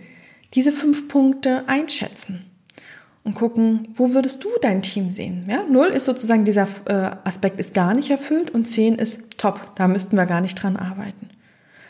diese 0.53 0.71
fünf 0.71 1.07
Punkte 1.07 1.63
einschätzen. 1.67 2.45
und 3.23 3.35
gucken, 3.35 3.89
wo 3.93 4.15
würdest 4.15 4.43
du 4.43 4.49
dein 4.61 4.81
Team 4.81 5.11
sehen? 5.11 5.45
Ja, 5.47 5.63
null 5.69 5.89
ist 5.89 6.05
sozusagen 6.05 6.43
dieser 6.43 6.67
äh, 6.85 7.11
Aspekt 7.23 7.59
ist 7.59 7.75
gar 7.75 7.93
nicht 7.93 8.09
erfüllt 8.09 8.49
und 8.49 8.65
zehn 8.65 8.95
ist 8.95 9.37
top. 9.37 9.75
Da 9.75 9.87
müssten 9.87 10.17
wir 10.17 10.25
gar 10.25 10.41
nicht 10.41 10.55
dran 10.55 10.75
arbeiten, 10.75 11.29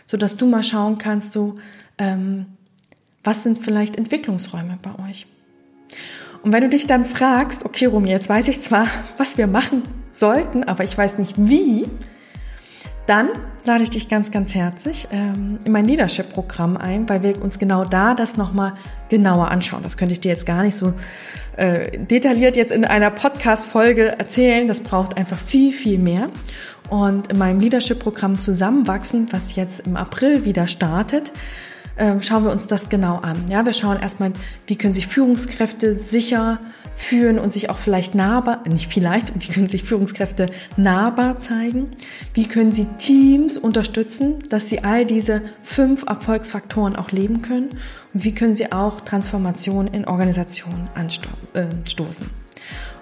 so 0.06 0.18
dass 0.18 0.36
du 0.36 0.46
mal 0.46 0.62
schauen 0.62 0.98
kannst, 0.98 1.32
so 1.32 1.58
ähm, 1.98 2.48
was 3.24 3.44
sind 3.44 3.60
vielleicht 3.60 3.98
Entwicklungsräume 3.98 4.78
bei 4.82 5.10
euch? 5.10 5.26
Und 6.44 6.54
wenn 6.54 6.62
du 6.62 6.70
dich 6.70 6.88
dann 6.88 7.06
fragst, 7.06 7.66
okay, 7.66 7.86
Romy, 7.86 8.10
jetzt 8.10 8.30
weiß 8.30 8.48
ich 8.48 8.62
zwar, 8.62 8.88
was 9.18 9.38
wir 9.38 9.48
machen 9.48 9.84
sollten, 10.12 10.64
aber 10.64 10.84
ich 10.84 10.98
weiß 10.98 11.18
nicht 11.18 11.36
wie, 11.38 11.88
dann 13.08 13.30
lade 13.66 13.84
ich 13.84 13.90
dich 13.90 14.10
ganz, 14.10 14.32
ganz 14.32 14.56
herzlich 14.56 15.08
ähm, 15.12 15.60
in 15.64 15.72
mein 15.72 15.86
Leadership-Programm 15.86 16.78
ein, 16.78 17.08
weil 17.10 17.24
wir 17.24 17.42
uns 17.42 17.60
genau 17.60 17.84
da 17.86 18.14
das 18.16 18.38
nochmal 18.38 18.74
genauer 19.10 19.50
anschauen. 19.50 19.84
Das 19.84 19.98
könnte 19.98 20.14
ich 20.14 20.20
dir 20.20 20.30
jetzt 20.30 20.46
gar 20.46 20.64
nicht 20.64 20.76
so 20.76 20.94
äh, 21.58 21.98
detailliert 21.98 22.56
jetzt 22.56 22.72
in 22.72 22.86
einer 22.86 23.12
Podcast-Folge 23.12 24.18
erzählen. 24.18 24.68
Das 24.68 24.82
braucht 24.82 25.18
einfach 25.18 25.38
viel, 25.38 25.74
viel 25.74 26.00
mehr. 26.00 26.30
Und 26.90 27.32
in 27.32 27.38
meinem 27.38 27.60
Leadership-Programm 27.60 28.40
Zusammenwachsen, 28.40 29.28
was 29.32 29.56
jetzt 29.56 29.86
im 29.86 29.96
April 29.96 30.46
wieder 30.46 30.68
startet, 30.68 31.32
ähm, 32.02 32.24
schauen 32.24 32.44
wir 32.44 32.52
uns 32.52 32.66
das 32.66 32.90
genau 32.90 33.18
an. 33.18 33.46
Ja, 33.48 33.64
wir 33.64 33.74
schauen 33.74 34.00
erstmal, 34.00 34.34
wie 34.66 34.76
können 34.76 34.94
sich 34.94 35.06
Führungskräfte 35.06 35.94
sicher 35.94 36.60
führen 36.96 37.38
und 37.38 37.54
sich 37.54 37.70
auch 37.70 37.78
vielleicht 37.78 38.16
nahbar, 38.16 38.64
nicht 38.68 38.92
vielleicht, 38.92 39.32
wie 39.40 39.54
können 39.54 39.70
sich 39.70 39.84
Führungskräfte 39.84 40.48
nahbar 40.78 41.40
zeigen? 41.40 41.90
Wie 42.34 42.48
können 42.48 42.72
sie 42.72 42.86
Teams 42.98 43.56
unterstützen, 43.56 44.40
dass 44.50 44.68
sie 44.68 44.84
all 44.84 45.06
diese 45.06 45.44
fünf 45.62 46.04
Erfolgsfaktoren 46.08 46.96
auch 46.96 47.12
leben 47.12 47.44
können? 47.44 47.70
Und 48.14 48.24
wie 48.24 48.34
können 48.34 48.56
sie 48.56 48.72
auch 48.72 49.02
Transformation 49.02 49.88
in 49.88 50.06
Organisationen 50.06 50.90
anstoßen? 50.96 52.41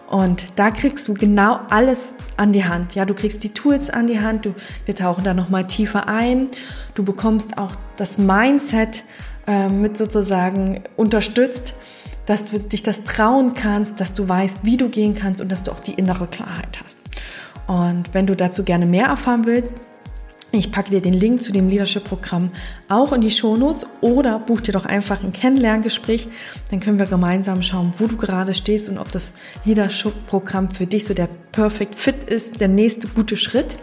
Und 0.10 0.45
da 0.56 0.72
kriegst 0.72 1.08
du 1.08 1.13
genau 1.13 1.60
alles 1.69 2.15
an 2.36 2.52
die 2.52 2.65
Hand. 2.65 2.95
Ja, 2.95 3.06
du 3.06 3.13
kriegst 3.13 3.43
die 3.43 3.54
Tools 3.54 3.91
an 3.91 4.08
die 4.08 4.19
Hand. 4.19 4.45
Du, 4.45 4.56
wir 4.86 4.95
tauchen 4.95 5.24
da 5.24 5.36
nochmal 5.36 5.67
tiefer 5.67 6.08
ein. 6.08 6.48
Du 6.95 7.04
bekommst 7.04 7.60
auch 7.60 7.74
das 7.95 8.17
Mindset 8.17 9.04
äh, 9.45 9.69
mit 9.69 9.98
sozusagen 9.98 10.82
unterstützt, 10.95 11.76
dass 12.26 12.45
du 12.45 12.60
dich 12.60 12.82
das 12.82 13.04
trauen 13.04 13.54
kannst, 13.54 14.00
dass 14.00 14.15
du 14.15 14.28
weißt, 14.28 14.63
wie 14.63 14.78
du 14.78 14.89
gehen 14.89 15.13
kannst 15.13 15.41
und 15.41 15.52
dass 15.52 15.62
du 15.62 15.72
auch 15.72 15.80
die 15.80 15.93
innere 15.93 16.26
Klarheit 16.26 16.80
hast. 16.84 16.98
Und 17.67 18.12
wenn 18.15 18.26
du 18.26 18.36
dazu 18.36 18.63
gerne 18.63 18.88
mehr 18.88 19.06
erfahren 19.06 19.45
willst, 19.45 19.76
ich 20.51 20.71
packe 20.71 20.89
dir 20.89 21.01
den 21.01 21.13
Link 21.13 21.43
zu 21.43 21.51
dem 21.51 21.69
Leadership-Programm 21.69 22.51
auch 22.88 23.13
in 23.13 23.21
die 23.21 23.29
Shownotes 23.29 23.85
oder 24.01 24.39
buch 24.39 24.62
dir 24.62 24.71
doch 24.71 24.85
einfach 24.85 25.23
ein 25.23 25.31
Kennenlerngespräch. 25.31 26.27
Dann 26.71 26.79
können 26.79 26.97
wir 26.97 27.05
gemeinsam 27.05 27.62
schauen, 27.62 27.93
wo 27.97 28.07
du 28.07 28.17
gerade 28.17 28.55
stehst 28.55 28.89
und 28.89 28.97
ob 28.97 29.12
das 29.12 29.33
Leadership-Programm 29.65 30.71
für 30.71 30.88
dich 30.88 31.05
so 31.05 31.13
der 31.13 31.29
Perfect 31.51 31.93
Fit 31.93 32.23
ist, 32.23 32.62
der 32.62 32.67
nächste 32.67 33.07
gute 33.07 33.38
Schritt, 33.38 33.77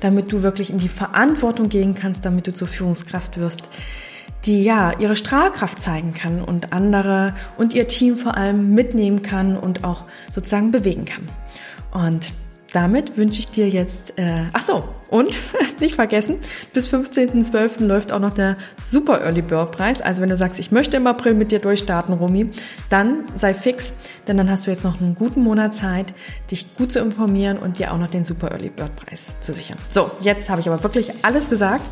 damit 0.00 0.32
du 0.32 0.42
wirklich 0.42 0.70
in 0.70 0.78
die 0.78 0.88
Verantwortung 0.88 1.68
gehen 1.68 1.94
kannst, 1.94 2.24
damit 2.24 2.46
du 2.46 2.54
zur 2.54 2.68
Führungskraft 2.68 3.38
wirst, 3.38 3.68
die 4.44 4.62
ja 4.62 4.98
ihre 5.00 5.16
Strahlkraft 5.16 5.82
zeigen 5.82 6.14
kann 6.14 6.40
und 6.42 6.72
andere 6.72 7.34
und 7.58 7.74
ihr 7.74 7.88
Team 7.88 8.16
vor 8.16 8.36
allem 8.36 8.74
mitnehmen 8.74 9.22
kann 9.22 9.56
und 9.56 9.82
auch 9.82 10.04
sozusagen 10.30 10.70
bewegen 10.70 11.04
kann. 11.04 11.28
Und 11.92 12.32
damit 12.72 13.16
wünsche 13.16 13.40
ich 13.40 13.50
dir 13.50 13.68
jetzt, 13.68 14.18
äh, 14.18 14.46
ach 14.52 14.62
so, 14.62 14.84
und 15.08 15.38
nicht 15.80 15.94
vergessen, 15.94 16.36
bis 16.72 16.92
15.12. 16.92 17.84
läuft 17.84 18.12
auch 18.12 18.18
noch 18.18 18.32
der 18.32 18.56
Super 18.82 19.20
Early 19.20 19.42
Bird 19.42 19.72
Preis. 19.72 20.00
Also 20.00 20.22
wenn 20.22 20.30
du 20.30 20.36
sagst, 20.36 20.58
ich 20.58 20.72
möchte 20.72 20.96
im 20.96 21.06
April 21.06 21.34
mit 21.34 21.52
dir 21.52 21.58
durchstarten, 21.58 22.14
Romy, 22.14 22.50
dann 22.88 23.24
sei 23.36 23.52
fix, 23.52 23.92
denn 24.26 24.38
dann 24.38 24.50
hast 24.50 24.66
du 24.66 24.70
jetzt 24.70 24.84
noch 24.84 25.00
einen 25.00 25.14
guten 25.14 25.42
Monat 25.42 25.74
Zeit, 25.74 26.14
dich 26.50 26.74
gut 26.76 26.92
zu 26.92 27.00
informieren 27.00 27.58
und 27.58 27.78
dir 27.78 27.92
auch 27.92 27.98
noch 27.98 28.08
den 28.08 28.24
Super 28.24 28.50
Early 28.52 28.70
Bird 28.70 28.96
Preis 28.96 29.34
zu 29.40 29.52
sichern. 29.52 29.76
So, 29.90 30.10
jetzt 30.22 30.48
habe 30.48 30.60
ich 30.60 30.68
aber 30.68 30.82
wirklich 30.82 31.12
alles 31.22 31.50
gesagt 31.50 31.90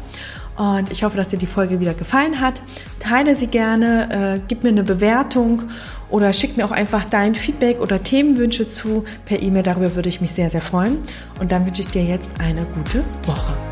und 0.57 0.91
ich 0.93 1.05
hoffe, 1.05 1.17
dass 1.17 1.29
dir 1.29 1.39
die 1.39 1.47
Folge 1.47 1.81
wieder 1.81 1.95
gefallen 1.95 2.41
hat. 2.41 2.61
Teile 2.99 3.35
sie 3.35 3.47
gerne, 3.47 4.37
äh, 4.37 4.41
gib 4.47 4.63
mir 4.63 4.69
eine 4.69 4.83
Bewertung 4.83 5.63
oder 6.11 6.33
schick 6.33 6.57
mir 6.57 6.65
auch 6.65 6.71
einfach 6.71 7.05
dein 7.05 7.35
Feedback 7.35 7.81
oder 7.81 8.03
Themenwünsche 8.03 8.69
zu 8.69 9.05
per 9.25 9.41
E-Mail. 9.41 9.63
Darüber 9.63 9.95
würde 9.95 10.09
ich 10.09 10.21
mich 10.21 10.33
sehr, 10.33 10.51
sehr 10.51 10.63
freuen. 10.63 10.99
Und 11.41 11.53
dann 11.53 11.67
wünsche 11.67 11.83
ich 11.83 11.89
dir 11.89 12.05
jetzt 12.05 12.33
eine 12.41 12.65
gute 12.67 13.05
Woche. 13.27 13.70